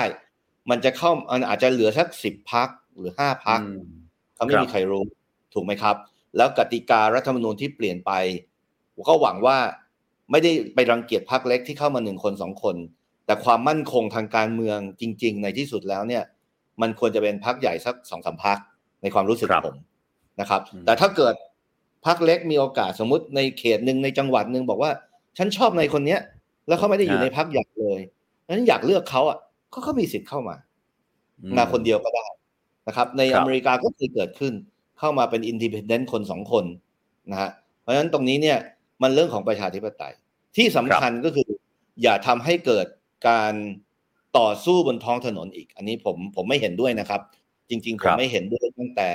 [0.70, 2.68] มันจะเข้ามันอาจจะเหลือสักสิบพัก
[2.98, 3.82] หรือห้าพักอืม
[4.34, 5.04] เขาไม่ครับมีใครรู้
[5.54, 5.96] ถูกไหมครับ
[6.36, 8.12] แล้วกติการัฐธรรมนูญที่เปลี่ยนไป
[8.94, 9.58] ผมก็หวังว่า
[10.30, 12.76] ไม่ได้ไปรังเกียจพรรคเล็กที่เข้ามาหนึ่งคนสองคน
[13.28, 16.22] แต่ความมั่นคงทางการเมืองจริง ๆ ในที่สุดแล้วเนี่ย
[16.80, 18.58] มันควรจะเป็นพรรคใหญ่สักสองสามพรรค
[19.02, 19.78] ในความรู้สึกครับผม
[20.40, 21.34] นะครับอืมแต่ถ้าเกิด
[22.06, 24.90] พรรคเล็กมีโอกาสสมมติในเขตหนึ่งในจังหวัดหนึ่งบอกว่า
[25.38, 26.20] ฉันชอบในคนเนี้ย
[26.68, 28.00] แล้วเขาไม่ได้อยู่ในพรรคใหญ่เลย
[28.48, 29.38] นั้นอยากเลือกเขาอะ
[29.72, 30.56] ก็เขามีสิทธิ์เข้ามา
[31.56, 32.26] มาคนเดียวก็ได้
[32.88, 34.52] นะครับ ในครับอเมริกาก็เคยเกิดขึ้น
[34.98, 36.64] เข้ามาเป็นอินดิพ n เดนต์คนสองคน
[37.30, 37.50] นะฮะ
[37.80, 38.58] เพราะฉะนั้นตรงนี้เนี่ย
[39.02, 40.14] มันเรื่องของประชาธิปไตย
[40.56, 41.48] ที่สำคัญก็คือ
[42.02, 42.86] อย่าทำให้เกิด
[43.28, 43.54] การ
[44.38, 47.20] ต่อสู้บนท้องถนนอีก อันนี้ผมผมไม่เห็นด้วยนะครับ
[47.70, 49.10] จริง ๆผครัมบไม่เห็นด้วยตั้งแต่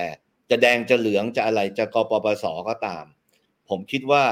[0.50, 3.06] จะแดงจะเหลืองจะอะไรจะกปปสก็ตาม
[3.70, 4.24] ผมคิดว่า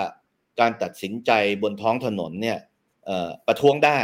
[0.59, 1.31] การตัดสินใจ
[1.63, 2.57] บนท้องถนนเนี่ย
[3.05, 3.99] เอ่อประท้วงได้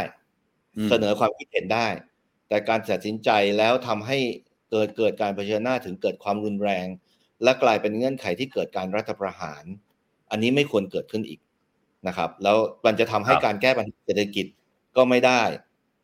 [0.76, 1.86] อืมเสนอความคิดเห็นได้
[2.48, 4.18] แต่การตัดสินใจแล้วทำให้
[4.70, 6.86] เกิดเกิดการเผชิญหน้าถึงเกิดความรุนแรง
[7.42, 9.64] และกลายเป็นเงื่อนไขที่เกิดการรัฐประหาร
[10.30, 11.40] อันนี้ไม่ควรเกิดขึ้นอีก
[12.06, 12.56] นะครับ แล้ว
[12.86, 14.46] มันจะทำให้ครับการแก้ปัญหาเศรษฐกิจ
[14.98, 15.42] ก็ไม่ได้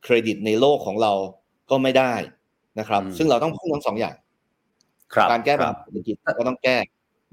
[0.05, 1.12] เครดิตในโลกของเรา
[1.70, 2.12] ก็ไม่ได้
[2.78, 4.16] นะครับอืมซึ่งเราต้องพึ่งทั้งสองอย่าง
[5.14, 6.76] ครับการแก้ปัญคหารับเศรษฐกิจก็ต้องแก้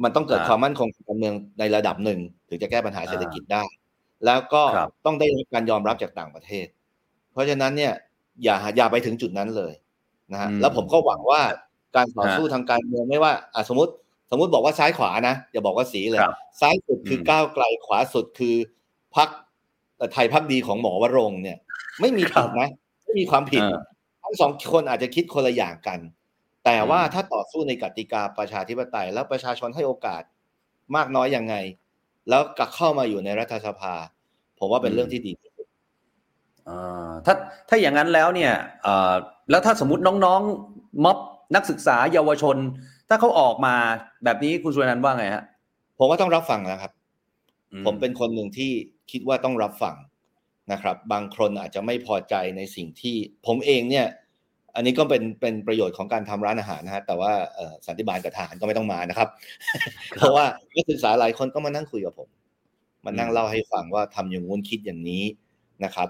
[0.03, 3.63] มันต้องเกิดอ่าความมั่นคงทางการเมืองในระดับหนึ่ง ถึงจะแก้ปัญหาอ่าเศรษฐกิจได้
[4.25, 6.65] แล้วก็ครับต้องได้รับการยอมรับจากต่างประเทศ
[7.31, 7.93] เพราะฉะนั้นเนี่ย
[8.43, 9.73] อย่าอย่าไปถึงจุดนั้นเลย
[10.31, 11.41] นะฮะอืมแล้วผมก็หวังว่า
[11.95, 13.91] การต่อฮะสู้ทางการเมืองไม่ว่าอะสมมติ
[14.31, 18.55] สมมติบอกว่าซ้ายขวานะอย่าบอกว่าสีเลยครับซ้ายสุดคืออมก้าวไกลขวาสุดคือ
[19.15, 19.29] พัก
[20.13, 21.57] ไทยพักดีของหมอวรงค์เนี่ย
[22.01, 22.69] ไม่มีผิดนะ
[23.03, 23.81] ไม่มีความผิดอ่า
[24.23, 25.99] ทั้งสองคนอาจจะคิดคนละอย่างกัน
[26.65, 30.23] แต่ว่าอืมถ้าต่อสู้ในกติกาประชาธิปไตย แล้วประชาชนให้โอกาส
[30.95, 31.55] มากน้อยยังไง
[32.29, 33.93] แล้วกลับเข้ามาอยู่ในรัฐสภา
[34.59, 35.67] ผมว่าเป็นเรื่องที่ดีที่สุด
[36.67, 37.35] อ่าถ้า
[37.69, 39.13] ถ้าอย่างนั้นแล้วเนี่ยเอ่อ
[39.49, 41.17] แล้วถ้าสมมติน้องๆม็อบ
[41.55, 42.57] นักศึกษาเยาวชน
[43.09, 43.75] ถ้าเขาออกมา
[44.23, 45.43] แบบนี้คุณสุวรรณันท์ว่าไงฮะ
[45.97, 46.91] ผมว่าต้องรับฟังนะครับ
[47.73, 48.71] อืผมเป็นคนหนึ่งที่
[49.11, 49.95] คิดว่าต้องรับฟัง
[50.71, 54.07] นะครับ บางคนอาจจะไม่พอใจในสิ่งที่ผมเองเนี่ย
[54.75, 57.31] อันนี้ก็เป็นเป็นประโยชน์ของการทำร้านอาหารนะฮะแต่ว่า
[57.87, 59.29] สันติบาลกับทหารก็ไม่ต้องมานะครับ
[60.17, 60.45] เพราะว่า
[60.75, 62.29] นักศึกษาหลายคนก็มานั่งคุยกับผม
[63.05, 65.23] มานั่งเล่าให้ฟังว่าทำอย่างงู้นคิดอย่างนี้
[65.83, 66.09] นะครับ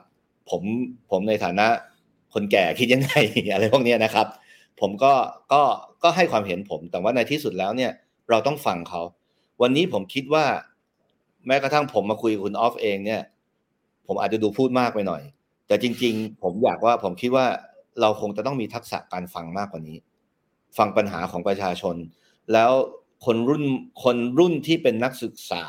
[0.49, 0.61] ผม
[1.11, 1.67] ผมในฐานะ
[2.33, 3.13] คนแก่คิดยังไง
[3.53, 4.27] อะไรพวกนี้นะครับ
[4.81, 5.13] ผมก็
[5.53, 5.61] ก็
[6.03, 7.91] ก็ให้ความเห็นผม แต่ว่าในที่สุดแล้วเนี่ย
[8.29, 9.01] เราต้องฟังเขา
[9.61, 10.45] วันนี้ผมคิดว่า
[11.47, 13.21] แม้กระทั่งผมมาคุยกับคุณออฟเองเนี่ย
[14.07, 15.21] ผมอาจจะดูพูดมากไปหน่อย
[15.67, 17.45] แต่จริง ๆ ผมอยากว่าผมคิดว่า
[18.01, 19.97] เราคงจะต้องมีทักษะการฟังมากกว่านี้
[20.77, 21.95] ฟังปัญหาของประชาชน
[22.53, 22.71] แล้ว
[23.25, 23.63] คนรุ่น
[24.03, 25.65] คนรุ่นที่เป็นนักศึกษา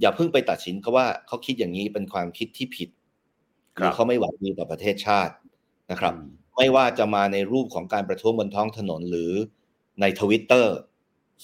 [0.00, 2.88] อย่าเพิ่งไปตัดสินเขาว่าเขาคิดอย่างนี้เป็นความคิดที่ผิด
[3.74, 5.34] หรือเขาไม่หวังดีต่อประเทศชาติ
[5.90, 9.32] นะครับอืมไม่ว่าจะมาในรูปของการประท้วงบนท้องถนนหรือ
[10.00, 10.76] ในทวิตเตอร์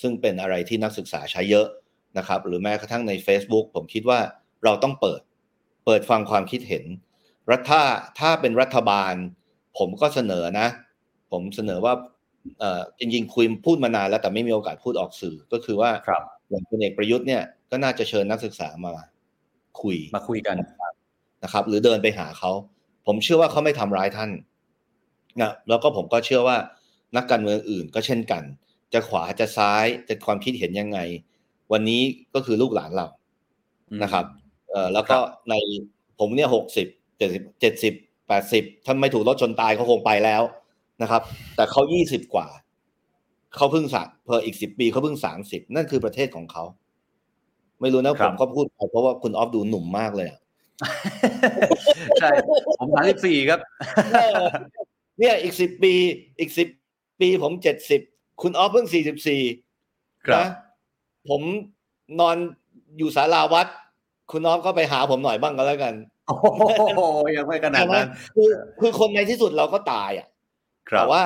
[0.01, 1.67] ซึ่งเป็นอะไรที่นักศึกษาใช้เยอะ
[2.19, 4.19] นะครับหรือแม้กระทั่งใน Facebook ผมคิดว่า
[4.65, 5.21] เราต้องเปิด
[5.87, 6.85] เปิดฟังความคิดเห็น
[7.51, 7.83] รัฐถ้า
[8.21, 9.15] ถ้าเป็นรัฐบาล
[9.79, 10.69] ผมก็เสนอนะ
[11.31, 11.95] ผมเสนอว่า
[12.59, 18.93] เอ่อจริงๆคุยพูดมานานแล้วแต่ไม่มีโอกาสพูดออกสื่อก็คือว่าครับอย่างพลเอกประยุทธ์เนี่ยก็น่าจะเชิญนักศึกษามา
[19.83, 20.57] คุยมาคุยกัน
[21.45, 22.51] นะครับ หรือเดินไปหาเขา
[23.07, 24.31] ผมเชื่อว่าเขาไม่ทำร้ายท่าน
[25.41, 26.57] นะแล้วก็ผมก็เชื่อว่า
[27.17, 28.43] นักการเมืองอื่นก็เช่นกัน
[28.93, 30.99] จะขวาจะซ้ายจะความคิดเห็นยังไง
[31.73, 32.01] วันนี้
[32.35, 33.07] ก็คือลูกหลานเรา
[34.03, 34.25] นะครับ
[34.71, 35.19] เอ่อแล้วก็
[35.51, 35.55] ใน
[36.19, 36.87] ผมเนี่ยหกสิบ
[37.19, 37.95] เจ็ดสิบเจ็ดสิบ
[38.29, 40.43] แปดสิบถ้าไม่ถูกรถชนตายเขาคงไปแล้ว
[41.03, 41.23] นะครับ
[41.57, 42.49] แต่เขายี่สิบกว่า
[43.57, 46.65] เขาเพิ่งสักเพออีกสิบปีเขาเพิ่งสามสิบนั่นคือประเทศของเขา
[47.81, 50.41] ไม่รู้นะผมก็พูดไปเพราะว่าคุณออฟดูหนุ่มมากเลยอะ
[52.21, 52.31] ใช่
[52.79, 53.61] ผมสามสิบสี่ครับ
[55.19, 55.93] เนี่ยอีกสิบปี
[56.41, 56.69] อีกสิบ
[57.21, 58.01] ปีผมเจ็ดสิบ
[58.43, 59.43] คุณออฟเพิ่งสี่สิบสี่
[60.27, 60.49] ครับนะ
[61.31, 61.41] ผม
[62.21, 62.37] นอน
[62.99, 63.67] อยู่ศาลาวัด
[64.31, 65.95] คุณออฟก็ไปหาผมหน่อยบ้างก็แล้วกัน
[66.27, 67.01] โอ้โห
[67.37, 68.51] ยังไม่ขนาดใช่ไหมนั้นคือ
[68.81, 70.29] คือคนในที่สุดเราก็ตายอะ
[70.91, 71.23] ครัแต่บว่า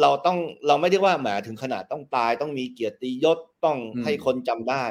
[0.00, 4.84] เราต้องเราไม่ได้ว่าแหมถึงขนาดต้องตาย ต้องมีเกียรติยศต้องอืมให้คนจำได้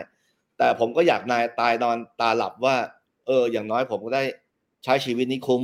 [0.57, 2.75] แต่ผมก็อยากนายตายนอนตาหลับว่า
[3.27, 4.23] เออ อย่างน้อยผมก็ได้
[4.83, 5.61] ใช้ชีวิตนี้คุ้ม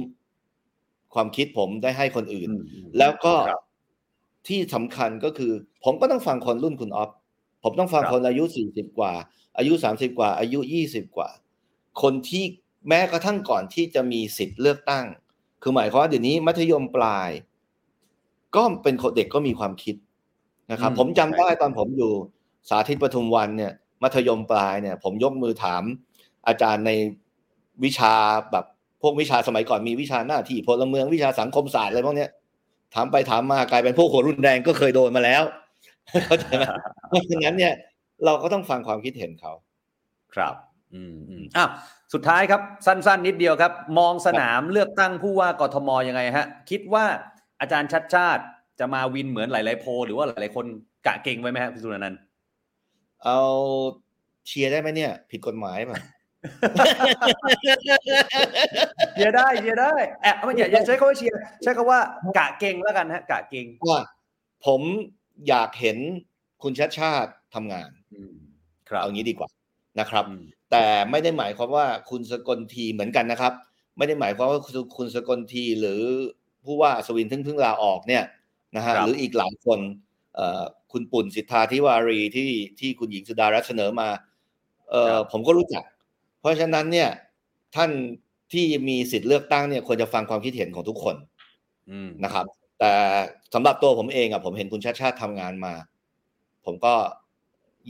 [1.13, 2.49] ความคิดผมได้ให้คนอื่น
[2.97, 3.61] แล้วก็ครับ
[4.47, 5.51] ที่สำคัญก็คือ
[5.83, 7.09] ผมก็ต้องฟังคนรุ่นคุณออฟ
[7.67, 9.13] ผมต้องฟังครับคนอายุสี่สิบกว่า
[9.57, 11.29] อายุสามสิบกว่า อายุยี่สิบกว่า
[12.01, 12.43] คนที่
[12.87, 15.05] แม้กระทั่งก่อนที่จะมีสิทธิ์เลือกตั้ง
[15.61, 17.29] คือหมายความว่าเดี๋ยวนี้มัธยมปลาย
[18.55, 19.95] ก็เป็นคนเด็กก็มีความคิด
[20.71, 22.11] นะครับอืมผมจำได้ใช่ตอนผมอยู่
[22.69, 23.71] สาธิตปทุมวันเนี่ย
[24.03, 25.83] มัธยมปลายเนี่ย ผมยกมือถาม
[26.47, 26.91] อาจารย์ใน
[27.83, 28.13] วิชา
[28.51, 28.65] แบบ
[29.01, 32.29] พวกวิชาสมัยก่อนมีวิชาหน้าที่พลเมืองวิชาสังคมศาสตร์อะไรพวกเนี้ย
[32.95, 35.43] ถามไปถามมากลายเป็นพวกหัวรุนแรงก็เคยโดนมาแล้ว
[36.27, 36.63] เข้าใจไหม
[37.09, 37.73] เพราะฉะนั้นเนี่ย
[38.25, 39.53] เราก็ต้องฟังความคิดเห็นเขา
[40.35, 40.55] ครับ
[40.93, 41.69] อืมอืมอ้าว
[42.13, 47.05] สุดท้ายครับ สั้น ๆ นิดเดียวครับ มองสนามเลือกตั้งผู้ว่ากทมยังไงฮะ คิดว่า
[47.61, 48.43] อาจารย์ชัดชาติ
[48.79, 50.65] จะมาวินเหมือนหลาย ๆ โพลหรือว่าหลาย ๆ คน
[51.07, 52.19] กะเก่งไว้ไหมฮะพี่สุนันท์
[53.23, 53.39] เอา
[54.47, 55.97] เชียร์ได้ไหมเนี่ย ผิดกฎหมายป่ะ
[59.13, 61.99] เชียร์ได้เชียร์ได้แอบไม่อย่าอย่าใช้คำว่าเชียร์ใช้คำว่า
[62.37, 64.01] กะเก่งแล้วกันฮะ กะเก่งว่า
[64.65, 64.81] ผม
[65.47, 65.97] อยากเห็น
[66.63, 68.33] คุณชาติชาติทำงานอืม
[68.89, 69.49] ครับเอางี้ดีกว่า
[69.99, 73.53] นะครับอืมแต่ไม่ได้หมายความว่าคุณสกลทีเหมือนกันนะครับ
[73.97, 76.01] ไม่ได้หมายความว่าคุณคุณสกลทีหรือ
[76.65, 78.23] ผู้ว่าสวินทึ่งเพิ่งลาออกเนี่ย
[78.75, 79.79] นะฮะครับหรืออีกหลายคน
[80.35, 84.09] เอ่อคุณปุ่นสิทธาธิวารีที่ที่คุณหญิงสุดารัตน์เสนอมา
[84.89, 85.83] เอ่อผมก็รู้จัก
[86.39, 87.09] เพราะฉะนั้นเนี่ย
[87.75, 87.91] ท่าน
[88.53, 91.15] ที่มีสิทธิ์เลือกตั้งเนี่ยควรจะฟังความคิดเห็นของทุกคน
[91.89, 92.45] อืมนะครับ
[92.79, 92.93] แต่
[93.53, 95.73] สำหรับตัวผมเองอะผมเห็นคุณชาติชาติทำงานมา
[96.65, 96.93] ผมก็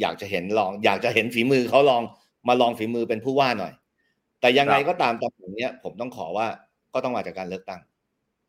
[0.01, 2.01] อยากจะเห็นลอง อยากจะเห็นฝีมือเขาลอง
[2.47, 3.73] มาลองฝีมือเป็นผู้ว่าหน่อย
[4.41, 6.47] แต่ยังไงครับก็ตามตำแหน่งเนี้ย ผมต้องขอว่า
[6.93, 7.81] ก็ต้องมาจากการเลือกตั้ง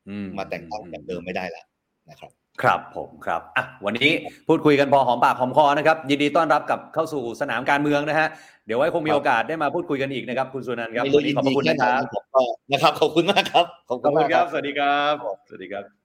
[0.09, 1.67] อืมาแต่งตั้งแบบเดิมไม่ได้แล้ว
[2.11, 2.33] นะครับ
[2.63, 4.11] ครับผมครับอะวันนี้
[4.49, 8.29] พูดคุยกันพอหอมปากหอมคอนะครับ ยินดีต้อนรับกลับเข้าสู่สนามการเมืองนะฮะ
[8.67, 15.15] เดี๋ยวไว้คงมีครับโอกาสได้มาพูดคุยกันอีกนะครับ คุณสุนันท์ครับไม่วัรู้นนี้ยินขอบพดีระคุณแค่นะไหคนรับผมก็นะครับขอบคุณมากครับขอบขคุอบณคุมาณกคครัรับบสวัสดีครับ
[15.49, 15.98] สวัสดีครับ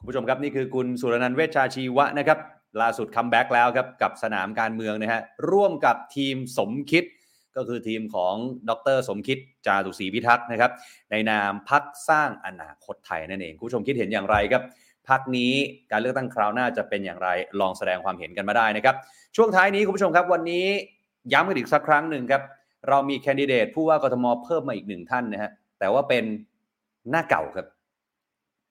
[0.00, 2.38] คุณผู้ชมครับนี่คือคุณสุรนันท์เวชชาชีวะนะครับ
[2.80, 5.20] ล่าสุด comeback แล้วครับกับสนามการเมืองนะฮะ
[5.50, 7.04] ร่วมกับทีมสมคิด
[7.56, 8.34] ก็คือทีมของ
[8.68, 10.70] ดรสมคิดจาตุศรีพิทักษ์นะครับ
[11.10, 14.62] ในนามพรรคสร้างอนาคตไทยนั่นเองคุณผู้ชมคิดเห็นอย่างไรครับ
[15.08, 15.52] พรรคนี้
[15.90, 17.28] การเลือกตั้งคราวหน้าจะเป็นอย่างไร
[17.60, 18.94] ลองแสดงความเห็นกันมาได้นะครับ
[19.36, 20.66] ช่วงท้ายนี้คุณผู้ชมครับวันนี้
[21.32, 22.42] ย้ำกันอีกสักครั้งหนึ่งครับ
[22.88, 26.24] เรามีแคนดิเดตผู้ว่ากทมเพิ่มมาอีกหนึ่งท่านนะฮะแต่ว่าเป็น
[27.10, 27.66] หน้าเก่าครับ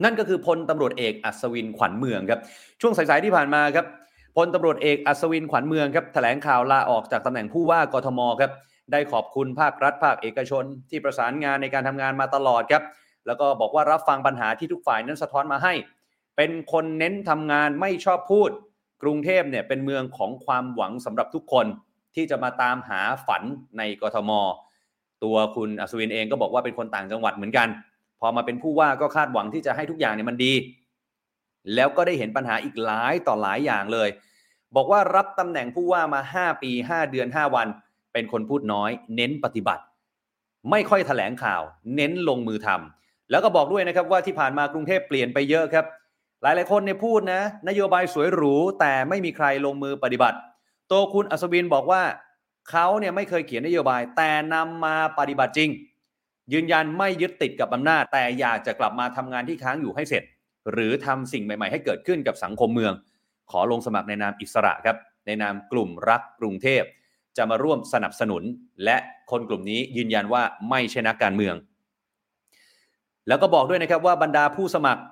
[0.04, 2.40] นั่นก็คือพลตำรวจเอกอัศวินขวัญเมืองครับ
[2.82, 3.86] ช่วงสายๆที่ผ่านมาครับ
[4.36, 8.52] พลตำรวจเอกอัศวินขวัญเมืองครับแถลงข่าวลาออกจากตำแหน่งผู้ว่ากทมครับ
[8.92, 12.84] ได้ขอบคุณภาครัฐภาคเอกชน ที่ประสานงานในการทำงานมาตลอดครับ
[13.28, 15.74] แล้วก็บอกว่ารับฟังปัญหาที่ทุกฝ่ายนั้นสะท้อนมาให้
[16.38, 18.50] เป็นคนเน้นทำงานไม่ชอบพูด
[19.04, 21.66] กรุงเทพเนี่ยเป็นเมืองของความหวังสำหรับทุกคน
[22.16, 23.44] ที่จะมาตามหาฝัน
[23.78, 24.32] ในกทม
[25.24, 27.68] ตัวคุณอัศวินเองก็บอกว่าเป็นคนต่างจังหวัดเหมือนกัน
[28.20, 30.54] พอมาเป็นผู้ว่าก็คาดหวังที่จะให้ทุกอย่างเนี่ยมันดี
[31.76, 34.10] แล้วก็ได้เห็นปัญหาอีกหลายต่อหลายอย่างเลย
[34.76, 37.68] บอกว่ารับตำแหน่งผู้ว่ามา 5 ปี 5 เดือน 5 วัน
[38.14, 39.84] เป็นคนพูดน้อย เน้นปฏิบัติ
[40.72, 41.62] ไม่ค่อยแถลงข่าว
[41.96, 45.86] เน้นลงมือทำแล้วก็บอกด้วยนะครับว่าที่ผ่านมากรุงเทพเปลี่ยนไปเยอะครับ
[46.42, 50.38] หลายๆคนเนี่ยพูดนะ นโยบายสวยหรูแต่ไม่มีใครลงมือปฏิบัติ
[50.92, 52.02] ตัวคุณอัศวินบอกว่า
[52.70, 55.70] เขาเนี่ยไม่เคยเขียนนโยบายแต่นำมาปฏิบัติจริง
[56.54, 60.24] ยืนยันไม่ยึดติดกับอำนาจ แต่อยากจะกลับมาทำงานที่ค้างอยู่ให้เสร็จ
[60.72, 62.94] หรือทำสิ่งใหม่ๆ ให้เกิดขึ้นกับสังคมเมือง
[63.52, 66.84] ขอลงสมัครในนามอิสระครับ ในนามกลุ่มรักกรุงเทพ
[67.38, 68.44] จะมาร่วมสนับสนุน
[68.86, 68.98] และ
[69.32, 71.56] คนกลุ่มนี้ยืนยันว่าไม่ใช่นักการเมือง
[73.28, 75.04] แล้วก็บอกด้วยนะครับว่าบรรดาผู้สมัคร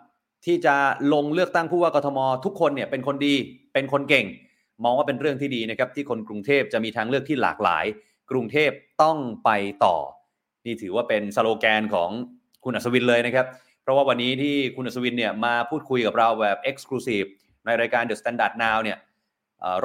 [0.46, 0.76] ที่จะ
[1.14, 3.36] ลงเลือกตั้งผู้ว่ากทม ทุกคนเนี่ยเป็นคนดี
[3.74, 4.26] เป็นคนเก่ง
[4.84, 7.86] มองว่าเป็นเรื่องที่ดีนะครับที่คนกรุงเทพจะมีทางเลือกที่หลากหลาย
[8.32, 8.72] กรุงเทพ
[9.04, 9.50] ต้องไป
[9.86, 9.96] ต่อ
[10.68, 12.10] นี่ถือว่าเป็นสโลแกนของ
[12.64, 13.46] คุณอัศวินเลยนะครับ
[13.84, 17.28] เพราะว่าวันนี้ที่คุณอัศวินเนี่ยมาพูดคุยกับเราแบบ Exclusive
[17.66, 18.98] ในรายการ The Standard Now เนี่ย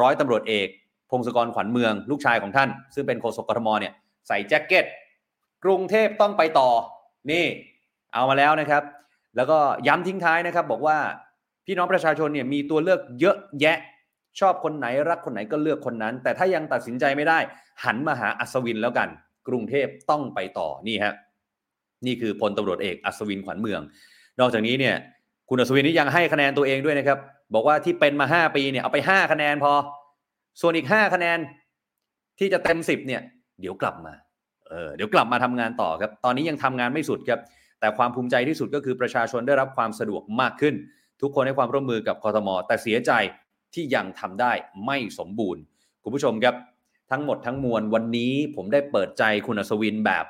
[0.00, 0.68] ร้อยตำรวจเอก
[1.10, 3.92] พงศกรขวัญเมืองลูกชายของท่าน ซึ่งเป็นโฆษกกทมเนี่ย
[4.28, 4.84] ใส่แจ็คเก็ต
[5.64, 6.70] กรุงเทพต้องไปต่อ
[7.30, 7.44] นี่
[8.14, 8.82] เอามาแล้วนะครับ
[9.36, 10.98] แล้วก็ย้ำทิ้งท้ายนะครับ บอกว่า
[11.66, 13.78] พี่น้องประชาชนเนี่ยมีตัวเลือกเยอะแยะ
[14.40, 17.38] ชอบคนไหนรักคนไหนก็เลือกคนนั้น แต่ถ้ายังตัดสินใจไม่ได้
[17.84, 19.08] หันมาหาอัศวินแล้วกัน
[19.48, 21.14] กรุงเทพต้องไปต่อนี่ฮะ
[22.06, 23.80] นี่คือพลตำรวจเอกอัศวินขวัญเมือง
[24.40, 24.94] นอกจากนี้เนี่ย
[25.48, 27.18] คุณอัศวินนี่ยังให้คะแนนตัวเองด้วยนะครับ
[27.54, 29.72] บอกว่าที่เป็นมา 5 ปีเนี่ยเอาไป 5 คะแนนพอ
[30.60, 31.38] ส่วนอีก 5 คะแนน
[32.38, 33.22] ที่จะเต็ม 10เนี่ย
[33.60, 34.12] เดี๋ยวกลับมา
[34.68, 37.40] เออเดี๋ยวกลับมาทำงานต่อครับ ตอนนี้ยังทำงานไม่สุดครับ
[37.80, 40.74] แต่ความภูมิใจที่สุดก็คือประชาชนได้รับความสะดวกมากขึ้น
[41.22, 43.12] ทุกคนให้ความร่วมมือกับกทมแต่เสียใจ
[43.74, 44.52] ที่ยังทำได้
[44.86, 45.62] ไม่สมบูรณ์
[46.02, 46.54] คุณผู้ชมครับ
[47.12, 50.24] ทั้งหมดทั้งมวลวันนี้ผมได้เปิดใจคุณอัศวินแบบ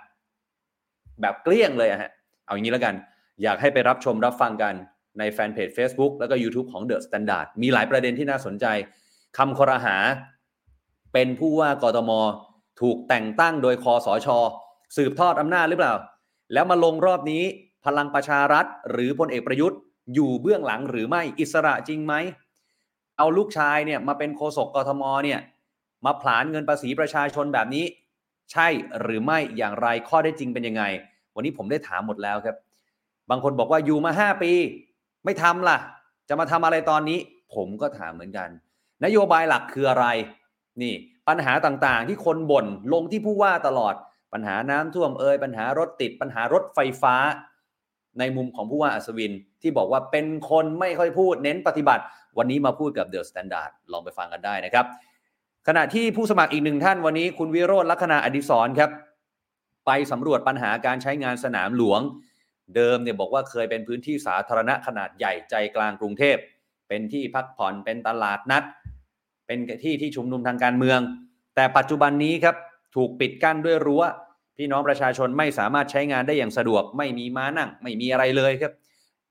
[1.20, 2.10] แบบเกลี้ยงเลยอะฮะ
[2.44, 2.94] เอาอย่างนี้แล้วกัน
[3.42, 4.74] อยากให้ไปรับชมรับฟังกัน
[5.18, 8.66] ในแฟนเพจ Facebook แล้วก็ YouTube ของ The Standard มีหลายประเด็นที่น่าสนใจ
[9.38, 9.96] คำคอรหา
[11.12, 12.10] เป็นผู้ว่ากทม
[12.80, 14.28] ถูกแต่งตั้งโดยคอสช
[14.96, 15.94] สืบทอดอำนาจหรือเปล่า
[16.52, 17.42] แล้วมาลงรอบนี้
[17.84, 19.78] พลังประชารัฐ หรือพลเอกประยุทธ์
[20.14, 22.14] อยู่เบื้องหลังหรือไม่อิสระจริงไหม
[23.18, 25.40] เอาลูกชายเนี่ยมาเป็นโฆษกกทมเนี่ย
[26.04, 27.84] มาผลาญเงินภาษีประชาชนแบบนี้
[28.52, 28.68] ใช่
[29.00, 30.82] หรือไม่อย่างไรข้อได้จริงเป็นยังไง
[31.34, 32.56] วันนี้ผมได้ถามหมดแล้วครับ
[33.30, 34.52] บางคนบอกว่าอยู่มา 5 ปี
[35.24, 35.78] ไม่ทำล่ะ
[36.28, 37.18] จะมาทำอะไรตอนนี้
[37.54, 38.48] ผมก็ถามเหมือนกัน
[39.04, 40.06] นโยบายหลักคืออะไร
[40.82, 40.94] นี่
[41.28, 43.94] ปัญหาต่างๆ ที่คนบ่นลงที่ผู้ว่าตลอด
[44.32, 47.14] ปัญหาน้ำท่วมเอ่ยปัญหารถติด ปัญหารถไฟฟ้า
[48.18, 49.32] ในมุมของผู้ว่าอัศวิน
[49.62, 52.04] ที่บอกว่าเป็นคนไม่ค่อยพูดเน้นปฏิบัติ
[52.38, 54.86] วันนี้มาพูดกับ THE STANDARD ลองไปฟังกันได้นะครับ
[55.68, 58.90] ขณะที่ผู้สมัครอีกหนึ่งท่านวันนี้คุณวิโรจน์ลักขณาอดิศรครับ
[59.86, 62.00] ไปสำรวจปัญหาการใช้งานสนามหลวง
[62.76, 66.36] เดิมเนี่ยบอกว่าเคยเป็นพื้นที่สาธารณะขนาดใหญ่ใจกลางกรุงเทพ
[66.88, 68.64] เป็นที่พักผ่อนเป็นตลาดนัด
[69.46, 71.00] เป็นที่ที่ชุมนุมทางการเมือง
[71.54, 72.56] แต่ปัจจุบันนี้ครับ
[72.96, 74.02] ถูกปิดกั้นด้วยรั้ว
[74.56, 78.72] พี่น้องประชาชนไม่สามารถใช้งานได้อย่างสะดวก ไม่มีม้านั่ง ไม่มีอะไรเลยครับ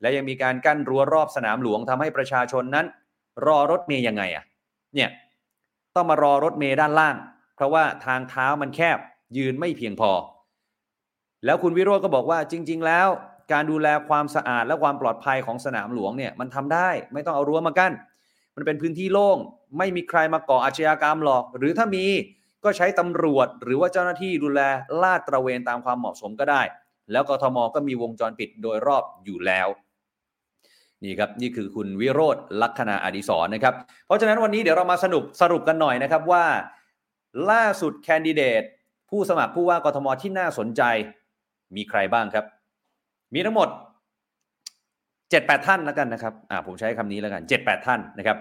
[0.02, 2.86] และยังมีการกั้นรั้วรอบสนามหลวงทำให้ประชาชนนั้น
[3.46, 4.44] รอรถเมย์ยังไงอะ
[4.96, 5.10] เนี่ย
[5.96, 7.16] ต้องมารอรถเมย์ด้านล่าง
[7.56, 8.98] เพราะว่าทางเท้ามันแคบ
[9.38, 10.12] ยืนไม่เพียงพอ
[11.46, 13.08] แล้วคุณวิโรจน์ก็บอกว่าจริง ๆ แล้ว
[13.52, 17.94] การดูแลความสะอาดและความปลอดภัยของสนามหลวงเนี่ยมันทำได้ไม่ต้องเอารั้วมากั้น
[18.56, 19.38] มันเป็นพื้นที่โล่ง
[19.78, 22.06] ไม่มีใครมาก่ออาชญากรรมหรอก หรือถ้ามี
[22.64, 24.62] ก็ใช้ตำรวจ หรือว่าเจ้าหน้าที่ดูแล
[25.02, 26.62] ลาดตระเวนตามความเหมาะสมก็ได้
[27.12, 29.68] แล้วกทมก็มีวงจรปิดโดยรอบอยู่แล้ว
[31.04, 33.76] นี่ครับนี่คือคุณวิโรธลักษณะอดิศรนะครับ
[34.06, 36.46] เพราะฉะนั้นวันนี้เดี๋ยวเรามาสรุปสรุปกันหน่อยนะครับว่า
[37.52, 38.64] ล่าสุดแคนดิเดต
[39.10, 40.82] ผู้สมัครผู้ว่ากทมที่น่าสนใจ
[41.76, 42.46] มีใครบ้างครับ
[43.34, 43.70] มีทั้งหมด
[44.52, 48.38] 7-8 ท่านแล้วกันนะครับอ่าผมใช้คำนี้แล้วกัน 7-8 ท่านนะครับ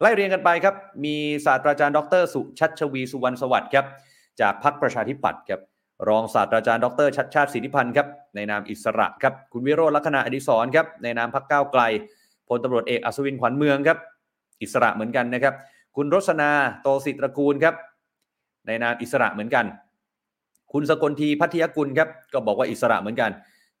[0.00, 0.74] ไล่เรียงกันไปครับ
[1.04, 3.86] มีศาสตราจารย์ดร สุชัชวีสุวรรณสวัสดิ์ครับ
[4.40, 5.60] จากพรรคประชาธิปัตย์ครับ
[6.08, 11.82] รองศาสตราจารย์ดรชัดชาติสิทธิพันธ์ครับในนามอิสระครับคุณวิโรจน์ลักษณะอดิศรครับในนามพรรคก้าวไกล
[12.48, 13.98] พลตำรวจเอกอัศวินขวัญเมืองครับ
[14.62, 15.54] อิสระเหมือนกันนะครับ
[15.96, 16.50] คุณรสนา
[16.82, 17.74] โตสิตตระกูลครับ
[18.66, 19.64] ในนามอิสระเหมือนกัน
[20.72, 23.30] คุณสกลธีภัททิยกุลครับก็บอกว่าอิสระเหมือนกัน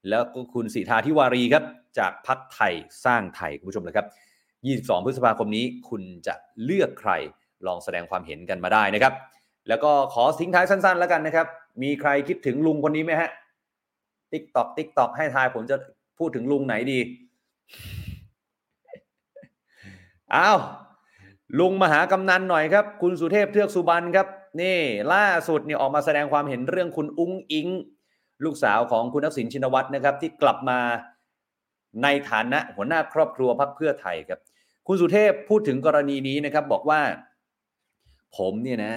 [0.08, 1.64] แล้วก็คุณศิธาทิวารีครับ
[1.98, 4.06] จากพรรคไทยสร้างไทยคุณผู้ชมนะครับ
[4.56, 7.12] 22 พฤษภาคมนี้คุณจะเลือกใคร
[7.66, 9.12] ลองแสดงความเห็นกันมาได้นะครับ
[9.68, 11.46] แล้วก็ขอทิ้งท้ายสั้น ๆ แล้วกันนะครับ
[11.82, 13.30] มีใครคิดถึงลุงคนนี้ไหมฮะ
[14.32, 15.76] tick tock tick tock ให้ทายผมจะ
[16.18, 16.98] พูดถึงลุงไหนดี
[20.34, 20.58] อ้าว
[21.58, 24.26] ลุงมหากำนันหน่อยครับ คุณสุเทพเทือกสุบรรณครับ
[24.60, 24.78] นี่
[25.12, 27.68] ล่าสุดเนี่ยออกมาแสดงความเห็นเรื่องคุณอุ้งอิง
[28.44, 30.78] ลูกสาวของคุณทักษิณชินวัตรนะครับ ที่กลับมา
[32.02, 34.40] ในฐานะหัวหน้าครอบครัวพรรคเพื่อไทยครับ
[34.86, 37.00] คุณสุเทพพูดถึงกรณีนี้นะครับ บอกว่า
[38.36, 38.94] ผมเนี่ยนะ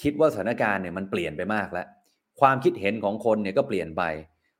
[0.00, 1.86] คิดว่าสถานการณ์เนี่ยมันเปลี่ยนไปมากแล้ว
[2.40, 4.02] ความคิดเห็นของคนเนี่ยก็เปลี่ยนไป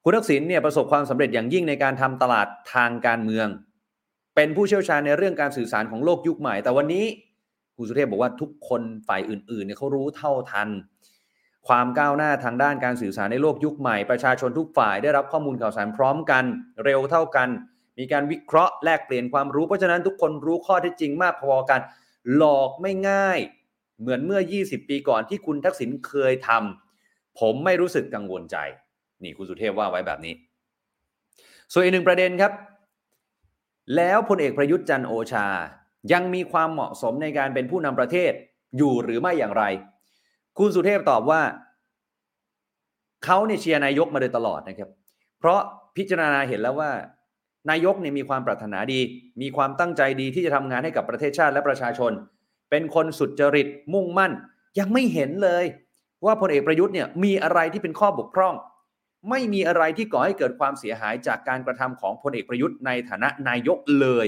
[0.05, 3.49] คุณทักษิณเนี่ยประสบความสำเร็จอย่างยิ่งในการทำตลาดทางการเมือง
[4.37, 7.05] เป็นผู้เชี่ยวชาญในเรื่องการสื่อสารของโลกยุคใหม่ แต่วันนี้
[7.77, 10.69] คุณสุเทพบอกว่าทุกคนฝ่ายอื่นๆเนี่ยเขารู้เท่าทัน
[11.69, 16.45] ความก้าวหน้าทางด้านการสื่อสารในโลกยุคใหม่ ประชาชนทุกฝ่ายได้รับข้อมูลข่าวสารพร้อมกัน
[16.85, 17.49] เร็วเท่ากัน
[17.99, 21.81] มีการวิเคราะห์แลกเปลี่ยนความรู้เพราะฉะนั้นทุกคนรู้ข้อเท็จจริงมากพอกัน
[22.37, 23.39] หลอกไม่ง่าย
[24.03, 28.57] เหมือนเมื่อ 20 ปีก่อนที่คุณทักษิณเคยทำผมไม่รู้สึกกังวลใจ
[29.23, 30.35] นี่คุณสุเทพว่าไว้แบบนี้
[31.73, 32.53] ส่วนอีกหนึ่งประเด็นครับ
[33.97, 35.47] แล้วพลเอกประยุทธ์จันโอชา
[36.13, 38.33] ยังมีความเหมาะสมในการเป็นผู้นำประเทศ
[38.77, 39.65] อยู่หรือไม่อย่างไร
[40.59, 41.43] คุณสุเทพตอบว่า
[43.25, 44.91] เขาเนี่ยเชียร์นายกมาโดยตลอดนะครับ
[45.39, 45.61] เพราะ
[45.97, 46.91] พิจารณาเห็นแล้วว่า
[47.71, 49.01] นายกเนี่ยมีความปรารถนาดี
[49.43, 52.13] มีความตั้งใจดีที่จะทำงานให้กับประเทศชาติและประชาชน
[52.75, 54.33] เป็นคนสุดจริตมุ่งมั่น
[54.79, 55.65] ยังไม่เห็นเลย
[56.25, 58.55] ว่าพลเอกประยุทธ์เนี่ยมีอะไรที่เป็นข้อบกพร่อง
[59.31, 64.27] ไม่มีอะไรที่ก่อให้เกิดความเสียหายจากการกระทำของพลเอกประยุทธ์ในฐานะนายกเลย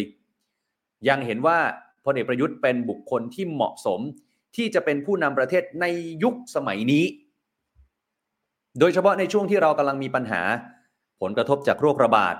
[1.08, 1.58] ยังเห็นว่า
[2.04, 4.00] พลเอกประยุทธ์เป็นบุคคลที่เหมาะสม
[4.56, 5.86] ที่จะเป็นผู้นำประเทศใน
[6.22, 7.04] ยุคสมัยนี้
[8.78, 10.42] โดยเฉพาะในช่วงที่เรากำลังมีปัญหา
[11.20, 12.34] ผลกระทบจากโรคระบาด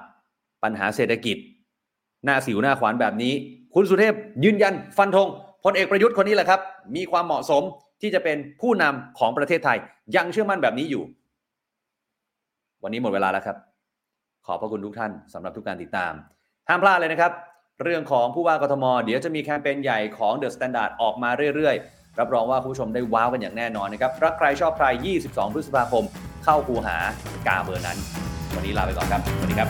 [0.63, 1.37] ปัญหาเศรษฐกิจ
[2.25, 3.35] หน้าสิวหน้าขวานแบบนี้
[3.75, 5.29] คุณสุเทพยืนยันฟันธง
[5.67, 6.61] พลเอกประยุทธ์คนนี้แหละครับ
[6.97, 7.63] มีความเหมาะสม
[8.01, 9.79] ที่จะเป็นผู้นำของประเทศไทย
[10.17, 11.03] ยังเชื่อมั่นแบบนี้อยู่
[12.83, 13.57] วันนี้หมดเวลาแล้วครับ
[14.47, 16.13] ขอบพระคุณทุกท่านสำหรับทุกการติดตาม
[16.69, 17.33] ห้ามพลาดเลยนะครับ
[17.83, 24.87] เรื่องของผู้ว่ากทม เดี๋ยวจะมีแคมเปญใหญ่ของ The Standard ออกมาเรื่อยๆ รับรองว่าคุณผู้ชมได้ว้าวกันอย่างแน่นอนนะครับ รักใครชอบใคร
[25.23, 26.05] 22 พฤษภาคม
[26.45, 26.97] เข้าคูหา
[27.49, 27.99] กาเบอร์นั้น
[28.55, 29.69] วันนี้ลาไปก่อนครับ สวัสดีครับ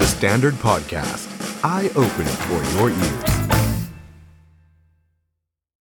[0.00, 1.29] The Standard Podcast,
[1.62, 3.59] eye opening for your ears.